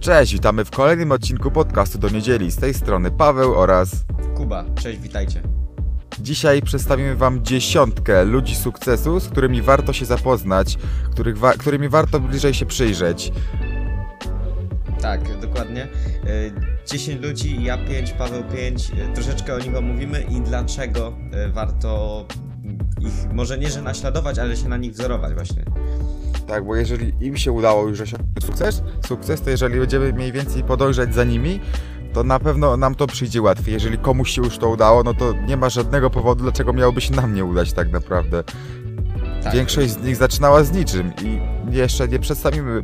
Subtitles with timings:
[0.00, 2.50] Cześć, witamy w kolejnym odcinku podcastu do niedzieli.
[2.50, 3.90] Z tej strony Paweł oraz
[4.36, 4.64] Kuba.
[4.82, 5.42] Cześć, witajcie.
[6.20, 10.78] dzisiaj przedstawimy Wam dziesiątkę ludzi sukcesu, z którymi warto się zapoznać,
[11.10, 13.32] których wa- którymi warto bliżej się przyjrzeć.
[15.00, 15.84] Tak, dokładnie.
[15.84, 16.52] Y,
[16.86, 18.90] 10 ludzi, ja 5, Paweł 5.
[18.90, 21.12] Y, Troszeczkę o nich omówimy i dlaczego
[21.48, 22.24] y, warto
[23.00, 25.64] ich, może nie, że naśladować, ale się na nich wzorować właśnie.
[26.50, 30.64] Tak, bo jeżeli im się udało już osiągnąć sukces, sukces, to jeżeli będziemy mniej więcej
[30.64, 31.60] podążać za nimi,
[32.12, 33.74] to na pewno nam to przyjdzie łatwiej.
[33.74, 37.14] Jeżeli komuś się już to udało, no to nie ma żadnego powodu, dlaczego miałoby się
[37.14, 38.44] nam nie udać tak naprawdę.
[39.42, 41.40] Tak, Większość z nich zaczynała z niczym i
[41.76, 42.82] jeszcze nie przedstawimy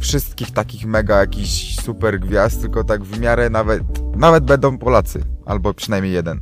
[0.00, 3.82] wszystkich takich mega jakichś super gwiazd, tylko tak w miarę nawet,
[4.16, 6.40] nawet będą Polacy, albo przynajmniej jeden.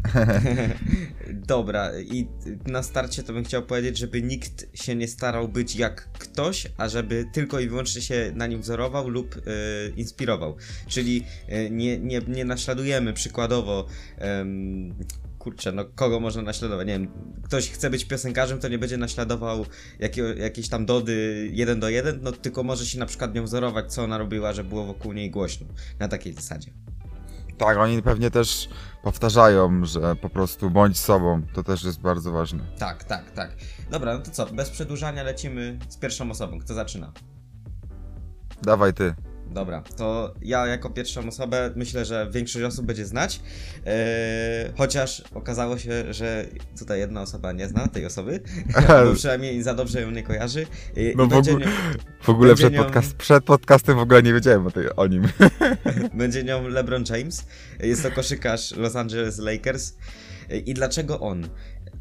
[1.48, 2.28] Dobra, i
[2.66, 6.88] na starcie to bym chciał powiedzieć, żeby nikt się nie starał być jak ktoś, a
[6.88, 9.40] żeby tylko i wyłącznie się na nim wzorował lub y,
[9.96, 10.56] inspirował.
[10.86, 13.86] Czyli y, nie, nie, nie naśladujemy przykładowo.
[14.18, 14.94] em,
[15.38, 16.86] Kurczę, no kogo można naśladować?
[16.86, 17.08] Nie wiem,
[17.42, 19.66] ktoś chce być piosenkarzem, to nie będzie naśladował
[19.98, 23.92] jakiego, jakieś tam dody jeden do jeden, no tylko może się na przykład nią wzorować,
[23.92, 25.66] co ona robiła, że było wokół niej głośno.
[25.98, 26.70] Na takiej zasadzie.
[27.58, 28.68] Tak, oni pewnie też
[29.02, 32.64] powtarzają, że po prostu bądź sobą, to też jest bardzo ważne.
[32.78, 33.50] Tak, tak, tak.
[33.90, 36.58] Dobra, no to co, bez przedłużania lecimy z pierwszą osobą.
[36.60, 37.12] Kto zaczyna?
[38.62, 39.14] Dawaj ty.
[39.54, 43.40] Dobra, to ja jako pierwszą osobę myślę, że większość osób będzie znać.
[43.86, 43.94] Eee,
[44.76, 46.46] chociaż okazało się, że
[46.78, 48.40] tutaj jedna osoba nie zna tej osoby,
[48.88, 50.66] albo przynajmniej za dobrze ją nie kojarzy.
[51.16, 51.66] No w ogóle- nią,
[52.22, 55.28] W ogóle przed, nią- podcast, przed podcastem w ogóle nie wiedziałem o, tej, o nim.
[56.14, 57.46] będzie nią LeBron James.
[57.80, 59.96] Jest to koszykarz Los Angeles Lakers.
[60.66, 61.48] I dlaczego on?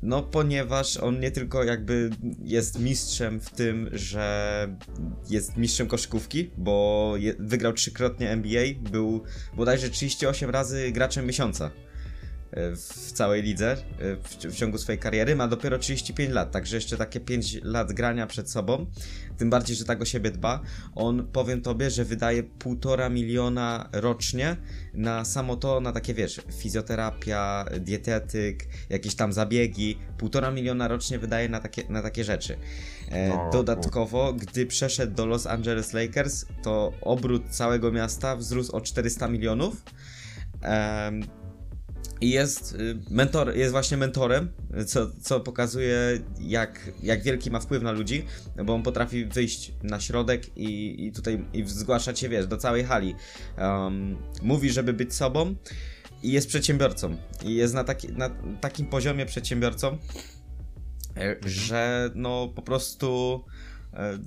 [0.05, 2.09] No, ponieważ on nie tylko jakby
[2.43, 4.67] jest mistrzem w tym, że
[5.29, 9.23] jest mistrzem koszykówki, bo je, wygrał trzykrotnie NBA, był
[9.55, 11.71] bodajże 38 razy graczem miesiąca
[12.75, 13.75] w całej lidze e,
[14.15, 15.35] w, w ciągu swojej kariery.
[15.35, 18.85] Ma dopiero 35 lat, także jeszcze takie 5 lat grania przed sobą.
[19.37, 20.61] Tym bardziej, że tak o siebie dba.
[20.95, 24.57] On, powiem tobie, że wydaje półtora miliona rocznie
[24.93, 29.97] na samo to, na takie wiesz, fizjoterapia, dietetyk, jakieś tam zabiegi.
[30.17, 32.57] Półtora miliona rocznie wydaje na takie, na takie rzeczy.
[33.09, 38.81] E, No, dodatkowo, gdy przeszedł do Los Angeles Lakers, to obrót całego miasta wzrósł o
[38.81, 39.83] 400 milionów.
[42.23, 44.51] I jest, y, mentor, jest właśnie mentorem,
[44.85, 45.97] co, co pokazuje,
[46.39, 48.25] jak, jak wielki ma wpływ na ludzi,
[48.65, 52.83] bo on potrafi wyjść na środek i, i tutaj i zgłaszać się, wiesz, do całej
[52.83, 53.15] hali.
[53.57, 55.55] Um, mówi, żeby być sobą
[56.23, 57.17] i jest przedsiębiorcą.
[57.45, 58.29] I jest na, taki, na
[58.61, 59.97] takim poziomie przedsiębiorcą,
[61.17, 63.39] e, że no po prostu
[63.93, 64.19] e,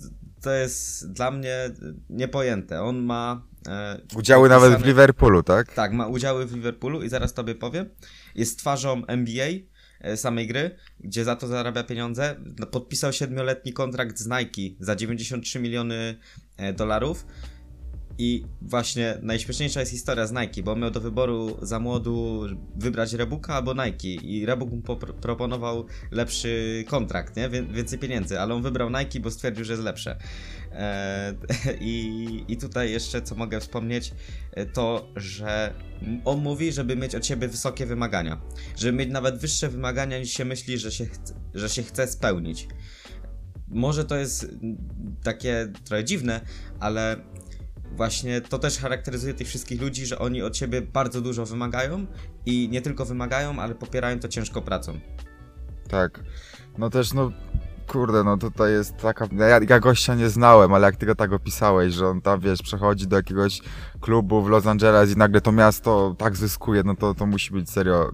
[0.46, 1.70] to jest dla mnie
[2.10, 2.82] niepojęte.
[2.82, 3.42] On ma.
[3.68, 5.72] e, Udziały nawet w Liverpoolu, tak?
[5.72, 7.88] tak, ma udziały w Liverpoolu i zaraz tobie powiem.
[8.34, 9.46] Jest twarzą NBA
[10.00, 12.36] e, samej gry, gdzie za to zarabia pieniądze.
[12.70, 16.18] Podpisał siedmioletni kontrakt z Nike za 93 miliony
[16.56, 17.26] e, dolarów.
[18.18, 22.44] I właśnie najśmieszniejsza jest historia z Nike, bo miał do wyboru za młodu
[22.76, 24.82] wybrać Reeboka albo Nike i Reebok mu
[25.20, 27.48] proponował lepszy kontrakt, nie?
[27.48, 30.18] Wię- więcej pieniędzy, ale on wybrał Nike, bo stwierdził, że jest lepsze.
[30.72, 31.34] E,
[31.80, 34.12] i, I tutaj jeszcze co mogę wspomnieć,
[34.52, 35.74] e, to że
[36.24, 38.40] on mówi, żeby mieć od siebie wysokie wymagania,
[38.76, 41.06] żeby mieć nawet wyższe wymagania niż się myśli, że się,
[41.54, 42.68] że się chce spełnić.
[43.68, 44.48] Może to jest
[45.22, 46.40] takie trochę dziwne,
[46.80, 47.16] ale
[47.92, 52.06] właśnie to też charakteryzuje tych wszystkich ludzi, że oni od siebie bardzo dużo wymagają
[52.46, 55.00] i nie tylko wymagają, ale popierają to ciężką pracą.
[55.88, 56.20] Tak.
[56.78, 57.32] No też, no
[57.86, 59.28] kurde, no tutaj jest taka.
[59.32, 62.62] Ja, ja gościa nie znałem, ale jak ty go tak opisałeś, że on tam wiesz,
[62.62, 63.60] przechodzi do jakiegoś
[64.00, 67.70] klubu w Los Angeles i nagle to miasto tak zyskuje, no to, to musi być
[67.70, 68.12] serio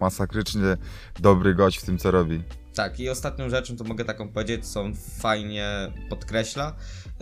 [0.00, 0.76] masakrycznie
[1.20, 2.42] dobry gość w tym, co robi.
[2.80, 6.76] Tak, i ostatnią rzeczą, to mogę taką powiedzieć, co on fajnie podkreśla,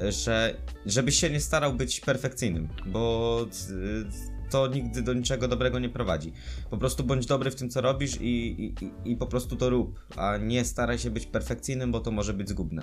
[0.08, 0.54] że
[0.86, 6.32] żebyś się nie starał być perfekcyjnym, bo y, to nigdy do niczego dobrego nie prowadzi.
[6.70, 8.64] Po prostu bądź dobry w tym, co robisz i,
[9.04, 12.34] i, i- po prostu to rób, a nie staraj się być perfekcyjnym, bo to może
[12.34, 12.82] być zgubne.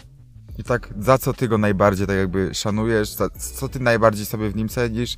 [0.58, 4.50] I tak, za co ty go najbardziej tak jakby szanujesz, za, co ty najbardziej sobie
[4.50, 5.16] w nim cenisz,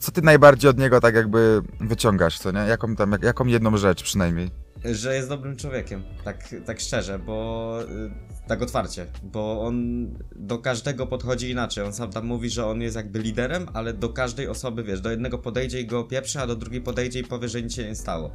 [0.00, 2.60] co ty najbardziej od niego tak jakby wyciągasz, co nie?
[2.60, 4.67] Jaką tam, jak, jaką jedną rzecz przynajmniej.
[4.84, 11.06] Że jest dobrym człowiekiem, tak, tak szczerze, bo y, tak otwarcie, bo on do każdego
[11.06, 11.84] podchodzi inaczej.
[11.84, 15.10] On sam tam mówi, że on jest jakby liderem, ale do każdej osoby, wiesz, do
[15.10, 17.94] jednego podejdzie i go opieprzy, a do drugiej podejdzie i powie, że nic się nie
[17.94, 18.30] stało.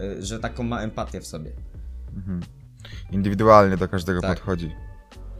[0.00, 1.52] Y, że taką ma empatię w sobie.
[2.16, 2.40] Mhm.
[3.10, 4.30] Indywidualnie do każdego Tak.
[4.38, 4.72] podchodzi.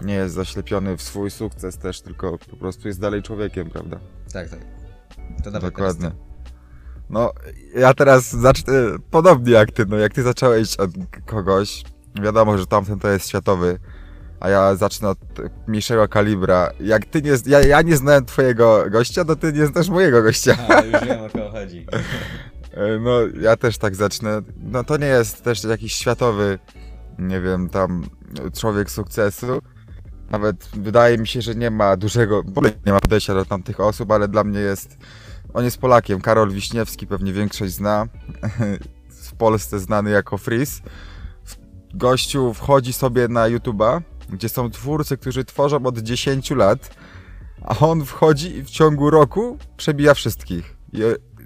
[0.02, 3.99] Nie jest zaślepiony w swój sukces też, tylko po prostu jest dalej człowiekiem, prawda?
[4.32, 4.60] Tak, tak.
[5.44, 6.10] To dawaj Dokładnie.
[6.10, 6.31] teraz
[7.12, 7.32] No,
[7.75, 8.75] ja teraz zacznę
[9.11, 10.91] podobnie jak ty, no jak ty zacząłeś od
[11.26, 11.85] kogoś,
[12.23, 13.79] wiadomo, że tamten to jest światowy,
[14.41, 15.19] a ja zacznę od
[15.67, 16.70] mniejszego kalibra.
[16.81, 20.56] Jak ty nie, ja, ja nie znałem twojego gościa, to ty nie znasz mojego gościa.
[20.69, 21.87] A, już wiem o kogo chodzi.
[23.00, 23.11] No,
[23.41, 24.43] ja też tak zacznę.
[24.56, 26.59] No to nie jest też jakiś światowy,
[27.19, 28.05] nie wiem, tam
[28.59, 29.62] człowiek sukcesu.
[30.31, 32.43] Nawet wydaje mi się, że nie ma dużego,
[32.87, 34.97] nie ma podejścia do tamtych osób, ale dla mnie jest,
[35.54, 38.06] on jest Polakiem, Karol Wiśniewski, pewnie większość zna,
[39.28, 40.82] w Polsce znany jako Freeze.
[41.94, 46.96] Gościu wchodzi sobie na YouTube'a, gdzie są twórcy, którzy tworzą od 10 lat,
[47.64, 50.76] a on wchodzi i w ciągu roku przebija wszystkich.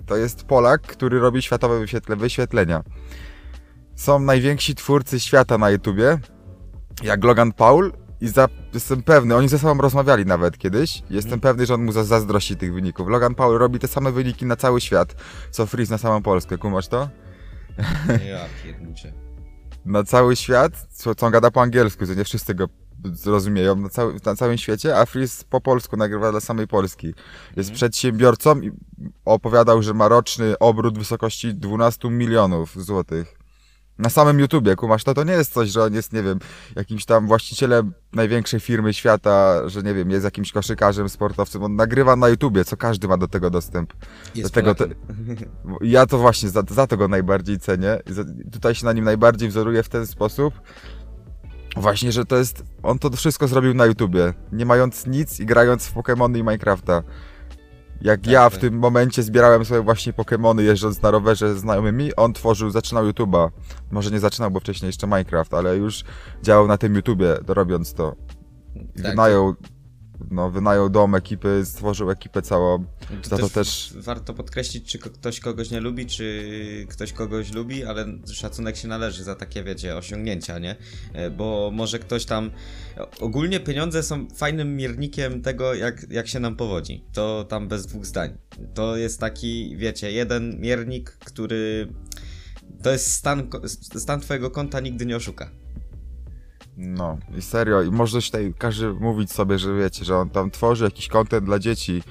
[0.06, 2.82] To jest Polak, który robi światowe wyświetle, wyświetlenia.
[3.94, 6.18] Są najwięksi twórcy świata na YouTubie,
[7.02, 11.40] jak Logan Paul i za, jestem pewny, oni ze sobą rozmawiali nawet kiedyś, jestem Mhm.
[11.40, 13.08] pewny, że on mu za- zazdrości tych wyników.
[13.08, 15.14] Logan Paul robi te same wyniki na cały świat,
[15.50, 17.08] co Freeze na samą Polskę, kumasz to?
[18.30, 18.38] Ja.
[19.84, 22.68] Na cały świat, co, co on gada po angielsku, co nie wszyscy go
[23.04, 27.06] zrozumieją na, cały, na całym świecie, a Freeze po polsku nagrywa dla samej Polski.
[27.56, 27.74] Jest Mhm.
[27.74, 28.70] przedsiębiorcą i
[29.24, 33.35] opowiadał, że ma roczny obrót w wysokości 12 milionów złotych.
[33.98, 36.38] Na samym YouTubie, kumasz, to to nie jest coś, że on jest, nie wiem,
[36.76, 41.62] jakimś tam właścicielem największej firmy świata, że nie wiem, jest jakimś koszykarzem, sportowcem.
[41.62, 43.92] On nagrywa na YouTubie, co każdy ma do tego dostęp.
[44.34, 45.48] Jest Dlatego to- Polakiem.
[45.80, 47.98] Ja to właśnie za, za to go najbardziej cenię.
[48.52, 50.54] Tutaj się na nim najbardziej wzoruję w ten sposób.
[51.76, 52.64] Właśnie, że to jest.
[52.82, 57.02] On to wszystko zrobił na YouTubie, nie mając nic i grając w Pokémony i Minecrafta.
[58.00, 58.60] Jak Tak, ja w tak.
[58.60, 63.50] tym momencie zbierałem sobie właśnie Pokémony jeżdżąc na rowerze z znajomymi, on tworzył, zaczynał YouTuba.
[63.90, 66.04] Może nie zaczynał, bo wcześniej jeszcze Minecraft, ale już
[66.42, 68.14] działał na tym YouTubie, robiąc to.
[68.96, 69.14] I Tak.
[70.20, 72.84] Wynajął, no, wynajął dom ekipy, stworzył ekipę całą.
[73.22, 77.52] To Za to też, też- warto podkreślić, czy ktoś kogoś nie lubi, czy ktoś kogoś
[77.52, 80.76] lubi, ale szacunek się należy za takie, wiecie, osiągnięcia, nie?
[81.12, 82.50] E, Bo może ktoś tam...
[83.20, 87.04] Ogólnie pieniądze są fajnym miernikiem tego, jak, jak się nam powodzi.
[87.12, 88.38] To tam bez dwóch zdań.
[88.74, 91.88] To jest taki, wiecie, jeden miernik, który...
[92.82, 93.48] To jest stan,
[93.98, 95.50] stan twojego konta nigdy nie oszuka.
[96.76, 100.84] No i serio, i może tutaj każdy mówić sobie, że wiecie, że on tam tworzy
[100.84, 102.02] jakiś content dla dzieci,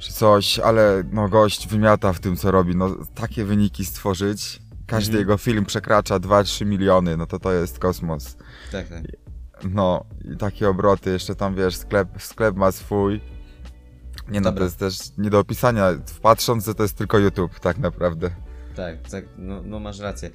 [0.00, 5.10] czy coś, ale no gość wymiata w tym, co robi, no takie wyniki stworzyć, każdy
[5.10, 5.20] Mhm.
[5.20, 8.36] jego film przekracza 2-3 miliony, no to to jest kosmos.
[8.72, 9.02] Tak, tak.
[9.70, 13.20] No i takie obroty, jeszcze tam wiesz, sklep, sklep ma swój.
[14.28, 14.58] Nie no, Dobra.
[14.60, 15.86] to jest też nie do opisania,
[16.22, 18.30] patrząc, że to jest tylko YouTube, tak naprawdę.
[18.76, 20.30] Tak, tak, no, no masz rację.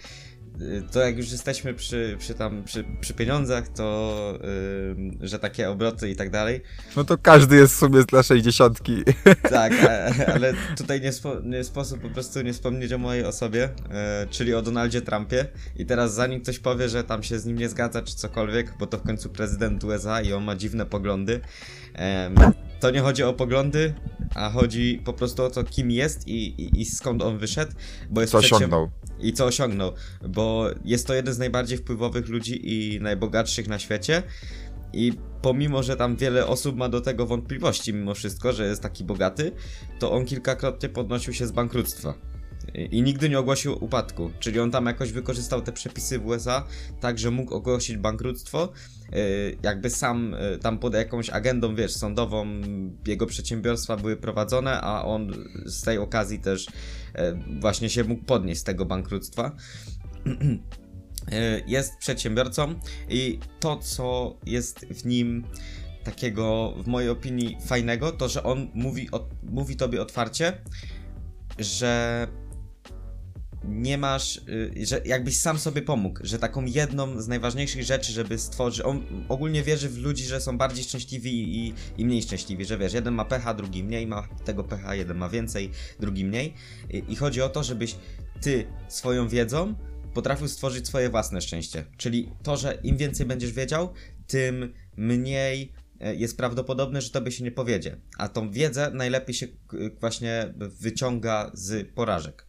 [0.61, 4.39] Y, To jak już jesteśmy przy, przy tam, przy, przy pieniądzach, to
[5.21, 6.61] y, że takie obroty i tak dalej.
[6.95, 9.03] No to każdy jest w sumie naszej dziesiątki.
[9.49, 13.65] Tak, a, ale tutaj nie, spo, nie sposób po prostu nie wspomnieć o mojej osobie,
[14.23, 15.45] y, czyli o Donaldzie Trumpie.
[15.75, 18.87] I teraz zanim ktoś powie, że tam się z nim nie zgadza, czy cokolwiek, bo
[18.87, 21.39] to w końcu prezydent USA i on ma dziwne poglądy,
[21.93, 22.35] em,
[22.79, 23.93] to nie chodzi o poglądy,
[24.35, 27.71] a chodzi po prostu o to, kim jest i, i, i skąd on wyszedł,
[28.09, 28.89] bo jest Co przedsięb- osiągnął.
[29.23, 29.93] I co osiągnął,
[30.29, 34.23] bo jest to jeden z najbardziej wpływowych ludzi i najbogatszych na świecie.
[34.93, 39.03] I pomimo, że tam wiele osób ma do tego wątpliwości, mimo wszystko, że jest taki
[39.03, 39.51] bogaty,
[39.99, 42.32] to on kilkakrotnie podnosił się z bankructwa.
[42.91, 44.31] I, nigdy nie ogłosił upadku.
[44.39, 46.65] Czyli on tam jakoś wykorzystał te przepisy w USA,
[46.99, 48.71] tak że mógł ogłosić bankructwo.
[49.11, 52.47] Yy, jakby sam yy, tam pod jakąś agendą, wiesz, sądową
[53.07, 55.33] jego przedsiębiorstwa były prowadzone, a on
[55.65, 56.67] z tej okazji też
[57.13, 59.51] e, właśnie się mógł podnieść z tego bankructwa.
[61.31, 62.75] E, jest przedsiębiorcą
[63.09, 65.43] i to, co jest w nim
[66.03, 69.09] takiego, w mojej opinii, fajnego, to że on mówi,
[69.43, 70.57] mówi tobie otwarcie,
[71.59, 72.27] że
[73.63, 78.37] nie masz, y, że jakbyś sam sobie pomógł, że taką jedną z najważniejszych rzeczy, żeby
[78.37, 82.77] stworzyć, on ogólnie wierzy w ludzi, że są bardziej szczęśliwi i, i mniej szczęśliwi, że
[82.77, 86.53] wiesz, jeden ma pecha, drugi mniej ma tego pecha, jeden ma więcej, drugi mniej.
[86.89, 87.95] I, i chodzi o to, żebyś
[88.41, 89.75] ty swoją wiedzą
[90.13, 93.93] potrafił stworzyć swoje własne szczęście, czyli to, że im więcej będziesz wiedział,
[94.27, 99.47] tym mniej e, jest prawdopodobne, że tobie się nie powiedzie, a tą wiedzę najlepiej się
[99.99, 102.47] właśnie wyciąga z porażek.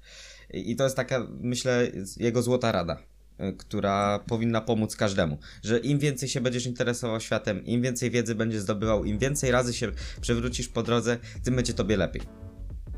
[0.54, 2.99] I to jest taka, myślę, jego złota rada,
[3.40, 5.38] y, która powinna pomóc każdemu.
[5.62, 9.75] Że im więcej się będziesz interesował światem, im więcej wiedzy będziesz zdobywał, im więcej razy
[9.75, 12.23] się przewrócisz po drodze, tym będzie tobie lepiej.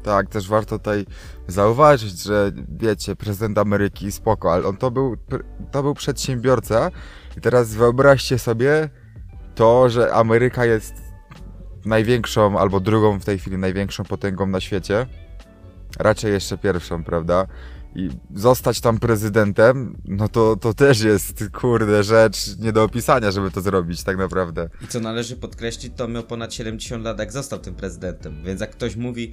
[0.03, 1.07] Tak, też warto tutaj
[1.49, 5.17] zauważyć, że wiecie, prezydent Ameryki spoko, ale on to był,
[5.71, 6.91] to był przedsiębiorca
[7.37, 8.89] i teraz wyobraźcie sobie
[9.55, 10.95] to, że Ameryka jest
[11.85, 15.07] największą albo drugą w tej chwili największą potęgą na świecie.
[15.99, 17.47] Raczej jeszcze pierwszą, prawda?
[17.97, 23.51] I zostać tam prezydentem, no to, to też jest, kurde, rzecz nie do opisania, żeby
[23.51, 24.69] to zrobić, tak naprawdę.
[24.85, 28.43] I co należy podkreślić, to miał ponad 70 lat, jak został tym prezydentem.
[28.45, 29.33] Więc jak ktoś mówi,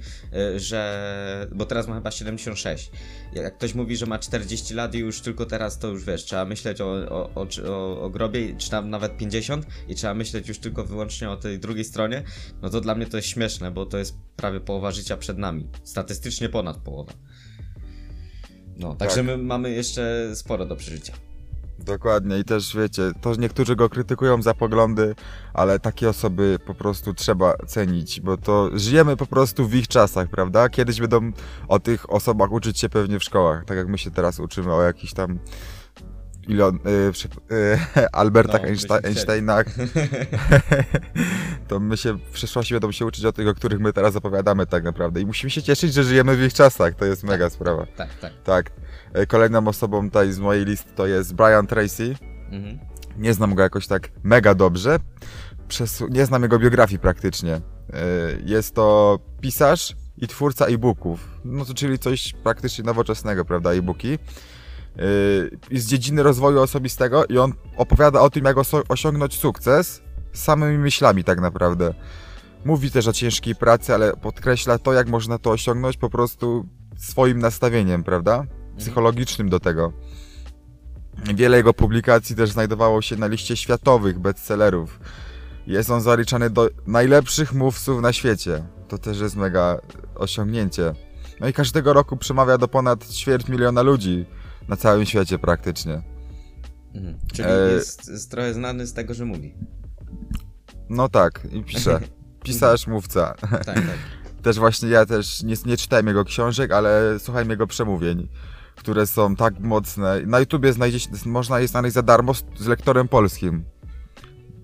[0.56, 1.46] y, że.
[1.54, 2.90] Bo teraz ma chyba 76.
[3.34, 6.44] Jak ktoś mówi, że ma 40 lat i już tylko teraz, to już wiesz, trzeba
[6.44, 10.58] myśleć o, o, o, o, o grobie, czy tam nawet 50, i trzeba myśleć już
[10.58, 12.22] tylko wyłącznie o tej drugiej stronie.
[12.62, 15.68] No to dla mnie to jest śmieszne, bo to jest prawie połowa życia przed nami.
[15.82, 17.12] Statystycznie ponad połowa.
[18.76, 19.24] No, także Tak.
[19.26, 21.12] my mamy jeszcze sporo do przeżycia.
[21.78, 25.14] Dokładnie i też wiecie, to niektórzy go krytykują za poglądy,
[25.54, 30.28] ale takie osoby po prostu trzeba cenić, bo to żyjemy po prostu w ich czasach,
[30.28, 30.68] prawda?
[30.68, 31.32] Kiedyś będą
[31.68, 34.82] o tych osobach uczyć się pewnie w szkołach, tak jak my się teraz uczymy o
[34.82, 35.38] jakichś tam
[36.48, 37.78] Ilon, y, y,
[38.12, 39.06] Albertach No, Einstein.
[39.06, 39.66] Einsteinach,
[41.68, 44.66] to my się w przyszłości będą się uczyć o tych, o których my teraz opowiadamy
[44.66, 47.86] tak naprawdę i musimy się cieszyć, że żyjemy w ich czasach, to jest mega sprawa.
[47.96, 48.32] Tak, tak.
[48.44, 48.70] Tak,
[49.12, 52.14] E, kolejną osobą tutaj z mojej listy to jest Brian Tracy,
[52.52, 52.78] Mhm.
[53.16, 54.98] nie znam go jakoś tak mega dobrze.
[56.10, 57.60] Nie znam jego biografii praktycznie.
[58.44, 61.28] Jest to pisarz i twórca e-booków.
[61.44, 63.72] No to czyli coś praktycznie nowoczesnego, prawda?
[63.72, 64.18] E-booki.
[65.72, 68.56] E, Z dziedziny rozwoju osobistego i on opowiada o tym, jak
[68.88, 71.94] osiągnąć sukces samymi myślami, tak naprawdę.
[72.64, 77.38] Mówi też o ciężkiej pracy, ale podkreśla to, jak można to osiągnąć po prostu swoim
[77.38, 78.44] nastawieniem, prawda?
[78.78, 79.92] Psychologicznym do tego.
[81.34, 85.00] Wiele jego publikacji też znajdowało się na liście światowych bestsellerów.
[85.66, 88.64] Jest on zaliczany do najlepszych mówców na świecie.
[88.88, 89.78] To też jest mega
[90.14, 90.94] osiągnięcie.
[91.40, 94.26] No i każdego roku przemawia do ponad ćwierć miliona ludzi
[94.68, 96.02] na całym świecie praktycznie.
[96.94, 97.18] Mhm.
[97.32, 99.54] Czyli E, jest, trochę znany z tego, że mówi.
[100.88, 102.00] No tak, i pisze.
[102.44, 103.34] Pisarz, mówca.
[103.40, 103.82] Tak, tak.
[104.42, 108.28] Też właśnie ja też nie, nie czytałem jego książek, ale słuchałem jego przemówień,
[108.76, 110.20] które są tak mocne.
[110.26, 113.64] Na YouTubie znajdzie można je znaleźć za darmo z, z lektorem polskim.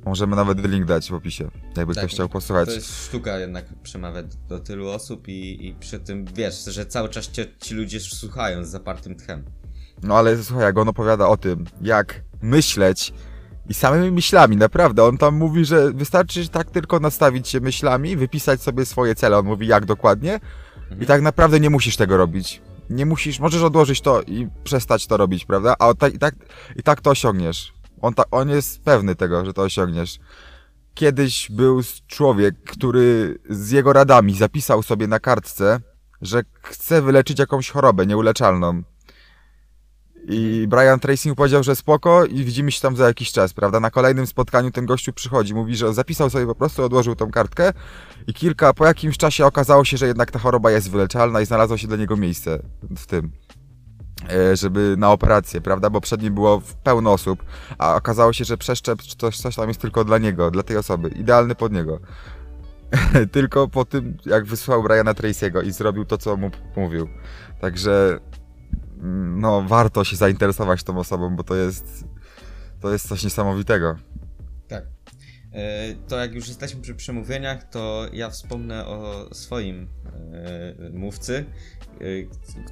[0.04, 2.69] Możemy nawet link dać w opisie, jakby Tak, ktoś chciał posłuchać.
[2.69, 7.09] To jest sztuka jednak przemawiać do tylu osób i, i przy tym wiesz, że cały
[7.09, 9.45] czas cię, ci ludzie słuchają z zapartym tchem.
[10.02, 13.12] No ale słuchaj, jak on opowiada o tym, jak myśleć
[13.69, 15.04] i samymi myślami, naprawdę.
[15.04, 19.38] On tam mówi, że wystarczy tak tylko nastawić się myślami, wypisać sobie swoje cele.
[19.38, 20.40] On mówi jak dokładnie
[21.00, 22.62] i tak naprawdę nie musisz tego robić.
[22.90, 25.75] Nie musisz, możesz odłożyć to i przestać to robić, prawda?
[25.78, 26.35] A ta, i, tak,
[26.76, 27.73] i tak to osiągniesz.
[28.00, 30.19] On, ta, on jest pewny tego, że to osiągniesz.
[30.95, 35.80] Kiedyś był człowiek, który z jego radami zapisał sobie na kartce,
[36.23, 38.83] że chce wyleczyć jakąś chorobę nieuleczalną.
[40.29, 43.81] I Brian Tracy mu powiedział, że spoko i widzimy się tam za jakiś czas, prawda?
[43.81, 47.73] Na kolejnym spotkaniu ten gościu przychodzi, mówi, że zapisał sobie po prostu, odłożył tą kartkę
[48.27, 51.77] i kilka, po jakimś czasie okazało się, że jednak ta choroba jest wyleczalna i znalazło
[51.77, 52.62] się dla niego miejsce
[52.97, 53.31] w tym,
[54.31, 55.91] e, żeby na operację, prawda?
[55.91, 57.45] Bo przed nim było pełno osób,
[57.79, 60.77] a okazało się, że przeszczep czy coś, coś tam jest tylko dla niego, dla tej
[60.77, 62.00] osoby, idealny pod niego.
[63.33, 67.09] tylko po tym, jak wysłał Briana Tracy'ego i zrobił to, co mu mówił.
[67.61, 68.21] Także
[69.37, 72.04] no, warto się zainteresować tą osobą, bo to jest
[72.80, 73.97] to jest coś niesamowitego.
[74.69, 74.85] Tak.
[75.52, 79.88] E, To jak już jesteśmy przy przemówieniach, to ja wspomnę o swoim
[80.33, 81.45] e, mówcy,
[82.00, 82.04] e,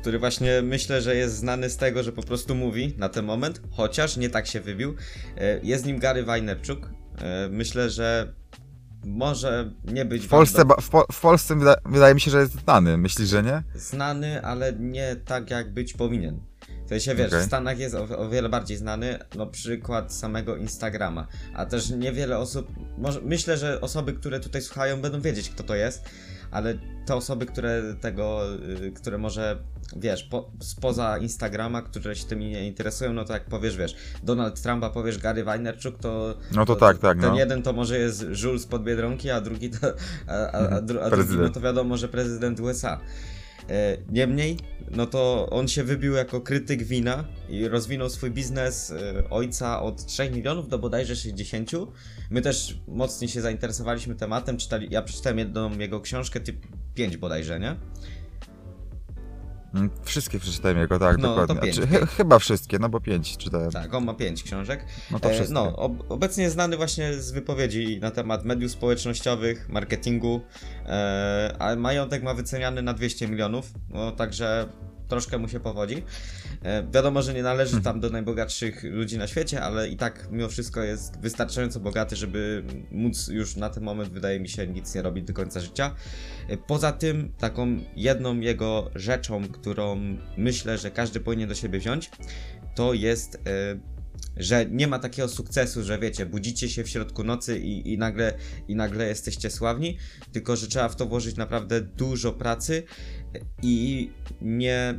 [0.01, 3.63] który właśnie myślę, że jest znany z tego, że po prostu mówi na ten moment,
[3.71, 4.95] chociaż nie tak się wybił.
[5.63, 6.91] Jest nim Gary Vaynerchuk.
[7.19, 8.33] E, Myślę, że
[9.05, 12.41] może nie być W Polsce, do- w, po, w Polsce wyda, wydaje mi się, że
[12.41, 12.97] jest znany.
[12.99, 13.63] Myślisz, że nie?
[13.75, 16.41] znany, ale nie tak jak być powinien.
[16.89, 17.41] W sensie wiesz, Okej.
[17.41, 22.39] w Stanach jest o, o wiele bardziej znany, no przykład samego Instagrama, a też niewiele
[22.39, 26.05] osób, może, myślę, że osoby, które tutaj słuchają będą wiedzieć kto to jest,
[26.51, 26.75] ale
[27.07, 28.43] te osoby, które tego,
[28.87, 29.59] y, które może,
[29.97, 34.63] wiesz, po, spoza Instagrama, które się tym nie interesują, no to jak powiesz, wiesz, Donald
[34.63, 37.39] Trumpa powiesz Gary Vaynerchuk, to No to tak, tak, ten no.
[37.39, 39.79] jeden to może jest Jules spod Biedronki, a drugi to,
[40.27, 43.01] a, a, a, a drugi no to wiadomo, że prezydent USA.
[43.71, 44.57] E, Niemniej,
[44.91, 50.07] no to on się wybił jako krytyk wina i rozwinął swój biznes e, ojca od
[50.07, 51.71] 3 milionów do bodajże 60.
[52.31, 56.57] My też mocniej się zainteresowaliśmy tematem, czytali, ja przeczytałem jedną jego książkę, typ
[56.95, 57.77] 5 bodajże, nie?
[59.75, 61.63] Mm, Wszystkie przeczytałem jego, tak, No, dokładnie.
[61.63, 62.05] pięć, Znaczy, pięć.
[62.11, 63.71] ch- chyba wszystkie, no bo pięć czytałem.
[63.71, 64.85] Tak, on ma 5 książek.
[65.11, 65.55] No to E, wszystkie.
[65.55, 70.41] No, ob obecnie znany właśnie z wypowiedzi na temat mediów społecznościowych, marketingu,
[70.87, 74.69] e, a majątek ma wyceniany na 200 milionów, no także
[75.09, 76.03] troszkę mu się powodzi.
[76.63, 80.49] E, wiadomo, że nie należy tam do najbogatszych ludzi na świecie, ale i tak mimo
[80.49, 85.03] wszystko jest wystarczająco bogaty, żeby móc już na ten moment, wydaje mi się, nic nie
[85.03, 85.95] robić do końca życia.
[86.49, 92.11] E, Poza tym, taką jedną jego rzeczą, którą myślę, że każdy powinien do siebie wziąć,
[92.75, 93.98] to jest, e,
[94.39, 98.35] że nie ma takiego sukcesu, że wiecie, budzicie się w środku nocy i, i, nagle,
[98.69, 99.99] i nagle jesteście sławni,
[100.33, 102.83] tylko że trzeba w to włożyć naprawdę dużo pracy
[103.63, 104.95] i nie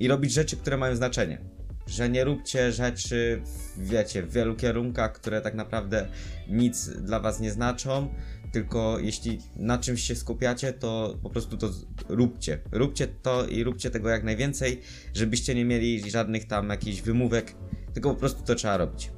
[0.00, 1.38] i robić rzeczy, które mają znaczenie.
[1.86, 3.42] Że nie róbcie rzeczy,
[3.76, 6.08] wiecie, w wielu kierunkach, które tak naprawdę
[6.48, 8.08] nic dla was nie znaczą,
[8.52, 11.70] tylko jeśli na czymś się skupiacie, to po prostu to
[12.08, 12.58] róbcie.
[12.72, 14.80] Róbcie to i róbcie tego jak najwięcej,
[15.14, 17.54] żebyście nie mieli żadnych tam jakichś wymówek,
[17.94, 19.10] tylko po prostu to trzeba robić.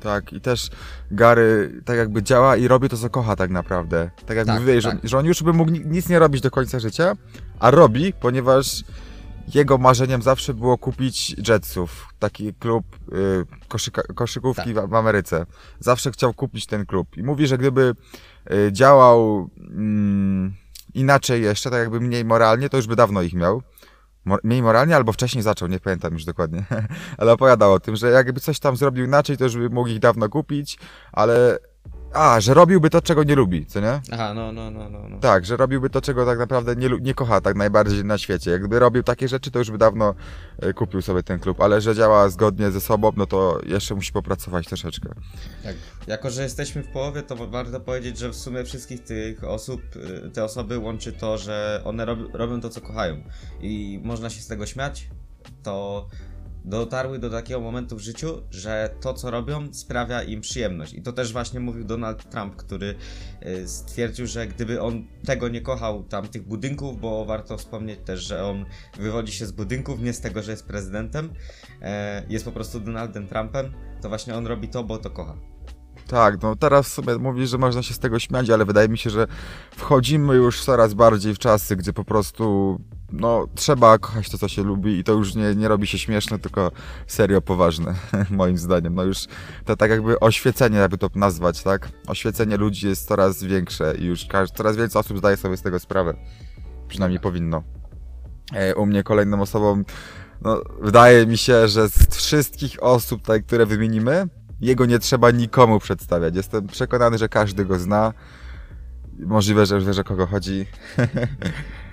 [0.00, 0.70] Tak, i też
[1.10, 4.10] Gary tak jakby działa i robi to, co kocha tak naprawdę.
[4.26, 5.00] Tak jak Tak, mówiłeś, że, tak.
[5.04, 7.12] że on już by mógł ni- nic nie robić do końca życia,
[7.60, 8.84] a robi, ponieważ
[9.54, 15.46] jego marzeniem zawsze było kupić Jetsów, taki klub y, koszyka, koszykówki w, w Ameryce.
[15.80, 17.94] Zawsze chciał kupić ten klub i mówi, że gdyby
[18.52, 20.54] y, działał mm,
[20.94, 23.62] inaczej jeszcze, tak jakby mniej moralnie, to już by dawno ich miał.
[24.42, 26.64] Mniej moralnie albo wcześniej zaczął, nie pamiętam już dokładnie,
[27.18, 29.98] ale opowiadał o tym, że jakby coś tam zrobił inaczej, to już by mógł ich
[29.98, 30.78] dawno kupić,
[31.12, 31.58] ale
[32.12, 34.00] a, że robiłby to, czego nie lubi, co nie?
[34.12, 35.08] Aha, no, no, no, no.
[35.08, 35.18] no.
[35.18, 38.50] Tak, że robiłby to, czego tak naprawdę nie, nie kocha tak najbardziej na świecie.
[38.50, 40.14] Jakby robił takie rzeczy, to już by dawno
[40.58, 44.12] e, kupił sobie ten klub, ale że działa zgodnie ze sobą, no to jeszcze musi
[44.12, 45.08] popracować troszeczkę.
[45.62, 45.76] Tak.
[46.06, 49.80] Jako, że jesteśmy w połowie, to warto powiedzieć, że w sumie wszystkich tych osób,
[50.26, 53.22] y, te osoby łączy to, że one rob, robią to, co kochają.
[53.60, 55.08] I można się z tego śmiać,
[55.62, 56.06] to
[56.64, 60.94] dotarły do takiego momentu w życiu, że to, co robią, sprawia im przyjemność.
[60.94, 62.94] I to też właśnie mówił Donald Trump, który
[63.46, 68.20] y, stwierdził, że gdyby on tego nie kochał, tam tych budynków, bo warto wspomnieć też,
[68.20, 68.64] że on
[68.96, 71.32] wywodzi się z budynków, nie z tego, że jest prezydentem,
[71.82, 73.72] e, jest po prostu Donaldem Trumpem,
[74.02, 75.57] to właśnie on robi to, bo to kocha.
[76.08, 78.98] Tak, no teraz w sumie mówisz, że można się z tego śmiać, ale wydaje mi
[78.98, 79.26] się, że
[79.76, 82.78] wchodzimy już coraz bardziej w czasy, gdzie po prostu
[83.12, 86.38] no, trzeba kochać to, co się lubi i to już nie, nie robi się śmieszne,
[86.38, 86.72] tylko
[87.06, 87.94] serio poważne,
[88.30, 88.94] moim zdaniem.
[88.94, 89.26] No już
[89.64, 91.88] to tak jakby oświecenie, jakby to nazwać, tak?
[92.06, 96.14] Oświecenie ludzi jest coraz większe i już coraz więcej osób zdaje sobie z tego sprawę.
[96.88, 97.62] Przynajmniej powinno.
[98.54, 99.82] E, U mnie kolejną osobą,
[100.42, 104.28] no, wydaje mi się, że z wszystkich osób, tak, które wymienimy,
[104.60, 106.36] jego nie trzeba nikomu przedstawiać.
[106.36, 108.12] Jestem przekonany, że każdy go zna.
[109.18, 110.66] Możliwe, że wiesz o kogo chodzi.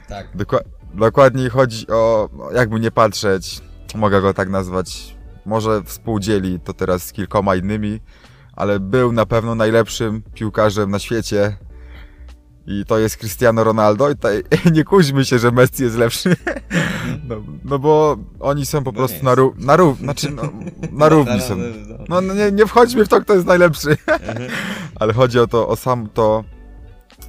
[0.08, 0.28] Tak.
[0.36, 3.62] Dokła- dokładniej chodzi o, jakby nie patrzeć,
[3.96, 8.00] mogę go tak nazwać, może współdzieli to teraz z kilkoma innymi,
[8.54, 11.58] ale był na pewno najlepszym piłkarzem na świecie.
[12.68, 16.36] I to jest Cristiano Ronaldo i tutaj nie kuźmy się, że Messi jest lepszy.
[17.28, 20.42] No, no bo oni są po No prostu na, ró- na, ró- znaczy, no,
[20.92, 21.58] na równi są.
[22.10, 23.98] No, no nie, nie wchodźmy w to, kto jest najlepszy.
[24.96, 26.44] Ale chodzi o to, o sam to,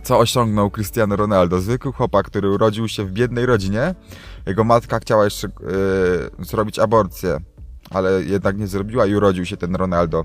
[0.02, 1.60] co osiągnął Cristiano Ronaldo.
[1.60, 3.94] Zwykły chłopak, który urodził się w biednej rodzinie.
[4.46, 5.48] Jego matka chciała jeszcze
[6.38, 7.38] yy, zrobić aborcję,
[7.90, 10.24] ale jednak nie zrobiła i urodził się ten Ronaldo.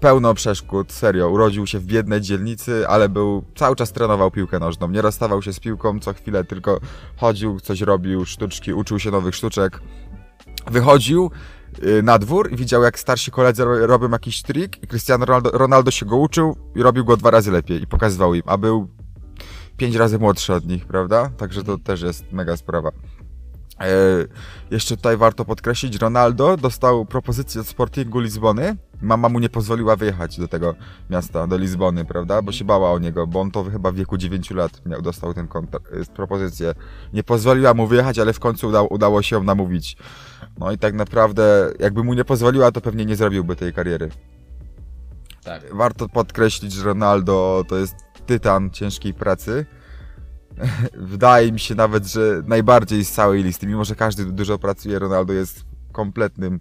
[0.00, 1.28] Pełno przeszkód, serio.
[1.30, 4.88] Urodził się w biednej dzielnicy, ale był cały czas trenował piłkę nożną.
[4.90, 6.80] Nie rozstawał się z piłką co chwilę, tylko
[7.16, 9.80] chodził, coś robił, sztuczki, uczył się nowych sztuczek.
[10.70, 11.30] Wychodził
[11.82, 15.50] y, na dwór i widział, jak starsi koledzy ro- robią jakiś trik i Cristiano Ronaldo,
[15.50, 18.88] Ronaldo się go uczył i robił go dwa razy lepiej i pokazywał im, a był
[19.76, 21.30] pięć razy młodszy od nich, prawda?
[21.36, 22.90] Także to też jest mega sprawa.
[23.80, 23.88] E,
[24.70, 28.76] jeszcze tutaj warto podkreślić, Ronaldo dostał propozycję od Sportingu Lizbony.
[29.00, 30.74] Mama mu nie pozwoliła wyjechać do tego
[31.10, 32.42] miasta, do Lizbony, prawda?
[32.42, 35.34] Bo się bała o niego, bo on to chyba w wieku 9 lat miał, dostał
[35.48, 36.74] kontakt, y, propozycję.
[37.12, 39.96] Nie pozwoliła mu wyjechać, ale w końcu udało, udało się ją namówić.
[40.58, 44.10] No i tak naprawdę, jakby mu nie pozwoliła, to pewnie nie zrobiłby tej kariery.
[45.44, 45.62] Tak.
[45.74, 47.94] Warto podkreślić, że Ronaldo to jest
[48.26, 49.66] tytan ciężkiej pracy.
[50.94, 55.32] Wydaje mi się nawet, że najbardziej z całej listy, mimo że każdy dużo pracuje, Ronaldo
[55.32, 56.60] jest kompletnym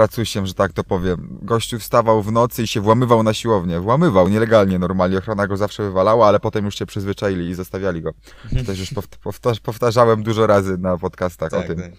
[0.00, 1.38] pracusiem, że tak to powiem.
[1.42, 3.80] Gościu wstawał w nocy i się włamywał na siłownię.
[3.80, 8.10] Włamywał nielegalnie normalnie, ochrona go zawsze wywalała, ale potem już się przyzwyczaili i zostawiali go.
[8.58, 11.76] To też już powt- powtarz- powtarzałem dużo razy na podcastach o tym.
[11.76, 11.92] tak.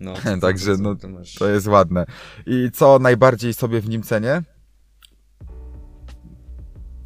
[0.00, 0.94] No, Także, no.
[1.38, 2.06] To jest ładne.
[2.46, 4.42] I co najbardziej sobie w nim cenię?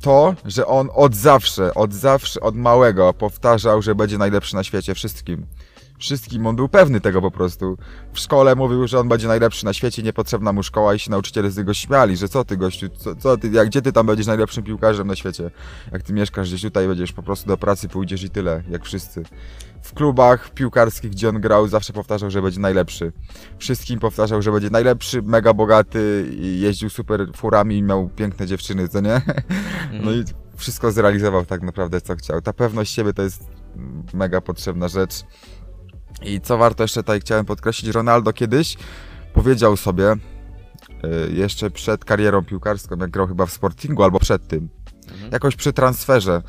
[0.00, 4.94] To, że on od zawsze, od zawsze, od małego powtarzał, że będzie najlepszy na świecie
[4.94, 5.46] wszystkim.
[5.98, 7.78] Wszystkim, on był pewny tego po prostu.
[8.12, 11.50] W szkole mówił, że on będzie najlepszy na świecie, niepotrzebna mu szkoła i się nauczyciele
[11.50, 14.26] z niego śmiali, że co ty gościu, co, co ty, jak, gdzie ty tam będziesz
[14.26, 15.50] najlepszym piłkarzem na świecie?
[15.92, 19.22] Jak ty mieszkasz gdzieś tutaj, będziesz po prostu do pracy pójdziesz i tyle, jak wszyscy.
[19.82, 23.12] W klubach piłkarskich, gdzie on grał, zawsze powtarzał, że będzie najlepszy.
[23.58, 29.00] Wszystkim powtarzał, że będzie najlepszy, mega bogaty, jeździł super furami i miał piękne dziewczyny, co
[29.00, 29.22] nie?
[30.04, 30.24] No i
[30.56, 32.40] wszystko zrealizował tak naprawdę, co chciał.
[32.40, 33.42] Ta pewność siebie to jest
[34.14, 35.24] mega potrzebna rzecz.
[36.22, 38.76] I co warto jeszcze tutaj chciałem podkreślić, Ronaldo kiedyś
[39.32, 44.68] powiedział sobie, y, jeszcze przed karierą piłkarską, jak grał chyba w Sportingu albo przed tym,
[45.12, 45.32] Mhm.
[45.32, 46.42] jakoś przy transferze,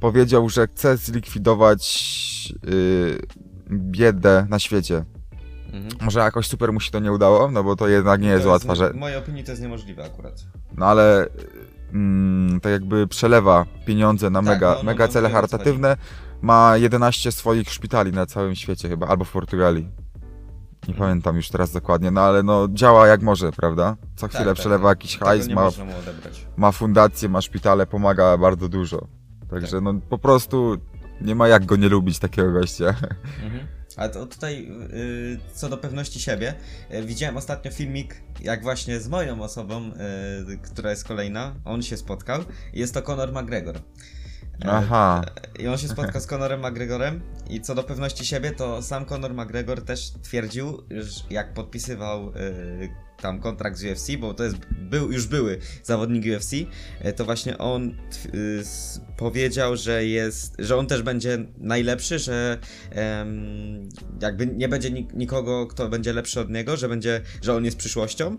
[0.00, 3.18] powiedział, że chce zlikwidować y,
[3.70, 5.04] biedę na świecie.
[5.72, 5.92] Mhm.
[6.00, 8.48] Może jakoś super mu się to nie udało, no bo to jednak nie jest To
[8.50, 8.92] łatwa rzecz.
[8.92, 10.44] W mojej opinii to jest niemożliwe akurat.
[10.76, 11.26] No ale
[11.92, 15.96] mm, tak jakby przelewa pieniądze na Tak, mega, no, no, mega no, cele charytatywne.
[16.42, 19.84] Ma 11 swoich szpitali na całym świecie chyba, albo w Portugalii.
[20.88, 20.98] Nie Mhm.
[20.98, 23.96] pamiętam już teraz dokładnie, no ale no działa jak może, prawda?
[24.16, 24.98] Co chwilę tak, przelewa tak.
[24.98, 25.70] jakiś Tego hajs, ma,
[26.56, 29.06] ma fundację, ma szpitale, pomaga bardzo dużo.
[29.50, 30.76] Także no po prostu
[31.20, 32.88] nie ma jak go nie lubić takiego gościa.
[33.42, 33.66] Mhm.
[33.96, 36.54] A to tutaj y, co do pewności siebie,
[36.94, 39.90] y, widziałem ostatnio filmik, jak właśnie z moją osobą,
[40.52, 42.40] y, która jest kolejna, on się spotkał.
[42.72, 43.78] Jest to Conor McGregor.
[44.66, 45.24] Aha.
[45.58, 49.34] I on się spotkał z Conorem McGregorem i co do pewności siebie, to sam Conor
[49.34, 52.88] McGregor też twierdził, że jak podpisywał y,
[53.20, 56.68] tam kontrakt z UFC, bo to jest, był, już były zawodnik UFC, y,
[57.16, 57.90] to właśnie on
[58.34, 58.62] y,
[59.16, 62.58] powiedział, że jest, że on też będzie najlepszy, że
[62.90, 63.88] em,
[64.20, 67.76] jakby nie będzie nik- nikogo, kto będzie lepszy od niego, że będzie, że on jest
[67.76, 68.36] przyszłością.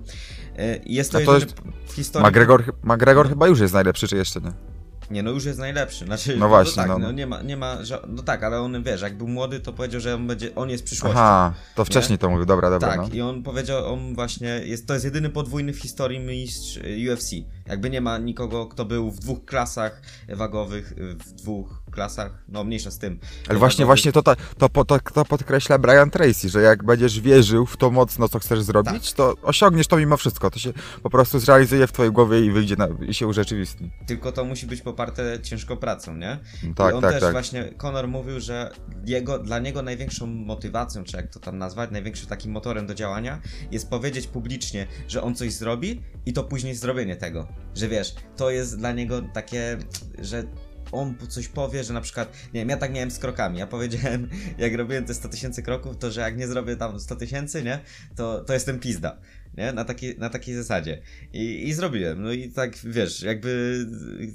[0.60, 1.52] Y, jest to, A to jedyny
[1.88, 2.28] w historii...
[2.28, 4.73] McGregor, McGregor chyba już jest najlepszy, czy jeszcze nie?
[5.14, 6.06] Nie, no już jest najlepszy.
[6.06, 6.98] Znaczy, No właśnie, tak, no.
[7.00, 7.12] no.
[7.12, 10.02] nie ma, nie ma, że, no tak, ale on, wiesz, jak był młody, to powiedział,
[10.02, 11.20] że on będzie, on jest przyszłością.
[11.20, 12.88] Aha, to wcześniej to mówił, dobra, dobra.
[12.90, 13.08] tak, no.
[13.14, 17.32] i on powiedział, on właśnie, jest, to jest jedyny podwójny w historii mistrz y, UFC.
[17.66, 22.64] Jakby nie ma nikogo, kto był w dwóch klasach wagowych, y, w dwóch klasach, no
[22.64, 23.20] mniejsza z tym.
[23.50, 27.66] Ale właśnie, właśnie to, ta- to, to, to podkreśla Brian Tracy, że jak będziesz wierzył
[27.66, 29.18] w to mocno, co chcesz zrobić, Tak.
[29.18, 30.50] to osiągniesz to mimo wszystko.
[30.52, 30.74] To się
[31.04, 33.92] po prostu zrealizuje w twojej głowie i wyjdzie na, i się urzeczywistni.
[34.08, 36.40] Tylko to musi być poparte ciężką pracą, nie?
[36.76, 37.32] Tak, I on tak, też tak.
[37.32, 38.72] właśnie, Conor mówił, że
[39.06, 43.40] jego, dla niego największą motywacją, czy jak to tam nazwać, największym takim motorem do działania
[43.72, 47.48] jest powiedzieć publicznie, że on coś zrobi i to później zrobienie tego.
[47.76, 49.78] Że wiesz, to jest dla niego takie,
[50.20, 50.44] że
[50.92, 54.30] on coś powie, że na przykład, nie wiem, ja tak miałem z krokami, ja powiedziałem,
[54.58, 57.80] jak robiłem te 100 tysięcy kroków, to że jak nie zrobię tam 100 tysięcy, nie,
[58.16, 59.18] to, to jestem pizda.
[59.58, 59.74] Nie?
[59.74, 61.02] Na, takiej, na takiej zasadzie.
[61.34, 62.22] I, I zrobiłem.
[62.22, 63.86] No i tak, wiesz, jakby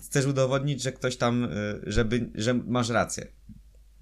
[0.05, 1.49] chcesz udowodnić, że ktoś tam, y,
[1.87, 3.27] żeby, że masz rację.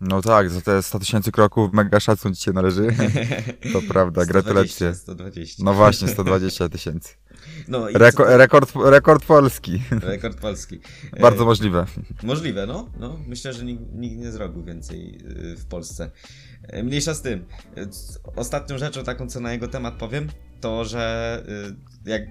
[0.00, 2.87] No tak, za te 100 tysięcy kroków mega szacun ci się należy.
[3.72, 4.94] To prawda, 120, gratulacje.
[4.94, 5.64] 120.
[5.64, 7.14] No właśnie, 120 tysięcy.
[7.68, 9.82] No Reko to- rekord, rekord polski.
[10.02, 10.80] rekord polski.
[11.12, 11.87] E, Bardzo możliwe.
[12.22, 12.90] Możliwe, no.
[12.98, 13.18] no.
[13.26, 15.18] Myślę, że nikt, nikt nie zrobił więcej
[15.52, 16.11] y, w Polsce.
[16.62, 17.44] E, Mniejsza z tym.
[17.76, 17.87] E,
[18.37, 20.28] Ostatnią rzeczą taką, co na jego temat powiem,
[20.61, 21.42] to, że
[22.07, 22.23] y, jak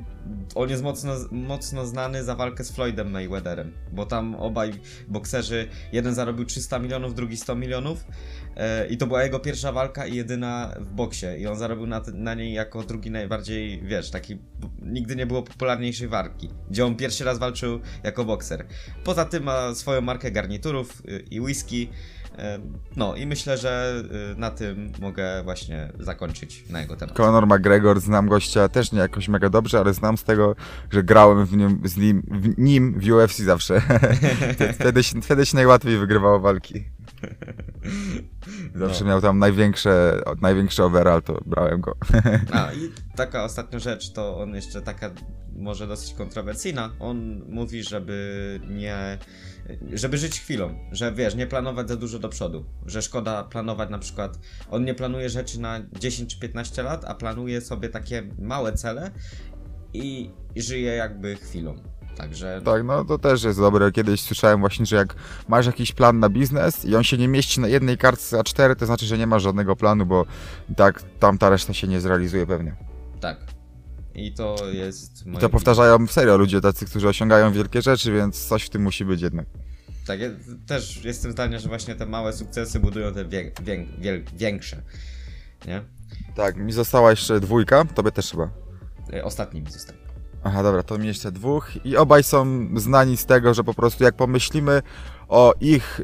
[0.55, 4.73] on jest mocno, mocno znany za walkę z Floydem Mayweatherem, bo tam obaj
[5.07, 8.05] bokserzy, jeden zarobił 300 milionów, drugi 100 milionów
[8.55, 12.01] e, i to była jego pierwsza walka i jedyna w boksie i on zarobił na,
[12.13, 14.37] na niej jako drugi najbardziej, wiesz, taki,
[14.81, 18.65] nigdy nie było popularniejszej walki, gdzie on pierwszy raz walczył jako bokser.
[19.03, 21.89] Poza tym ma swoją markę garniturów y, i whisky.
[22.37, 22.59] E,
[22.95, 27.15] No i myślę, że y, na tym mogę właśnie zakończyć na jego temat.
[27.15, 30.55] Conor McGregor, znam gościa też nie jakoś mega dobrze, ale znam z tego,
[30.91, 33.81] że grałem w nim, z nim, w nim w UFC zawsze.
[34.79, 36.83] wtedy, wtedy się najłatwiej wygrywało walki.
[38.75, 39.09] Zawsze No.
[39.09, 41.95] miał tam największe, największy overall, to brałem go.
[42.51, 45.11] A i taka ostatnia rzecz, to on jeszcze taka
[45.55, 46.91] może dosyć kontrowersyjna.
[46.99, 49.17] On mówi, żeby nie.
[49.93, 53.99] żeby żyć chwilą, że wiesz, nie planować za dużo do przodu, że szkoda planować na
[53.99, 54.39] przykład.
[54.71, 59.11] On nie planuje rzeczy na 10 czy 15 lat, a planuje sobie takie małe cele
[59.93, 61.75] i, i żyje jakby chwilą.
[62.17, 62.61] Także.
[62.65, 63.91] Tak, no to też jest dobre.
[63.91, 65.15] Kiedyś słyszałem właśnie, że jak
[65.47, 68.85] masz jakiś plan na biznes i on się nie mieści na jednej kartce A4, to
[68.85, 70.25] znaczy, że nie masz żadnego planu, bo
[70.69, 72.75] i tak tamta reszta się nie zrealizuje pewnie.
[73.21, 73.37] Tak.
[74.15, 75.25] I to jest.
[75.25, 78.81] I moje to powtarzają serio ludzie tacy, którzy osiągają wielkie rzeczy, więc coś w tym
[78.81, 79.45] musi być jednak.
[80.07, 80.29] Tak, ja
[80.67, 84.81] też jestem zdania, że właśnie te małe sukcesy budują te wiek, wiek, wiel, większe.
[85.67, 85.81] Nie?
[86.35, 88.49] Tak, mi została jeszcze dwójka, tobie też chyba.
[89.13, 90.04] E, Ostatni mi został.
[90.47, 94.03] Aha, dobra, to mi jeszcze dwóch i obaj są znani z tego, że po prostu
[94.03, 94.81] jak pomyślimy
[95.27, 96.01] o ich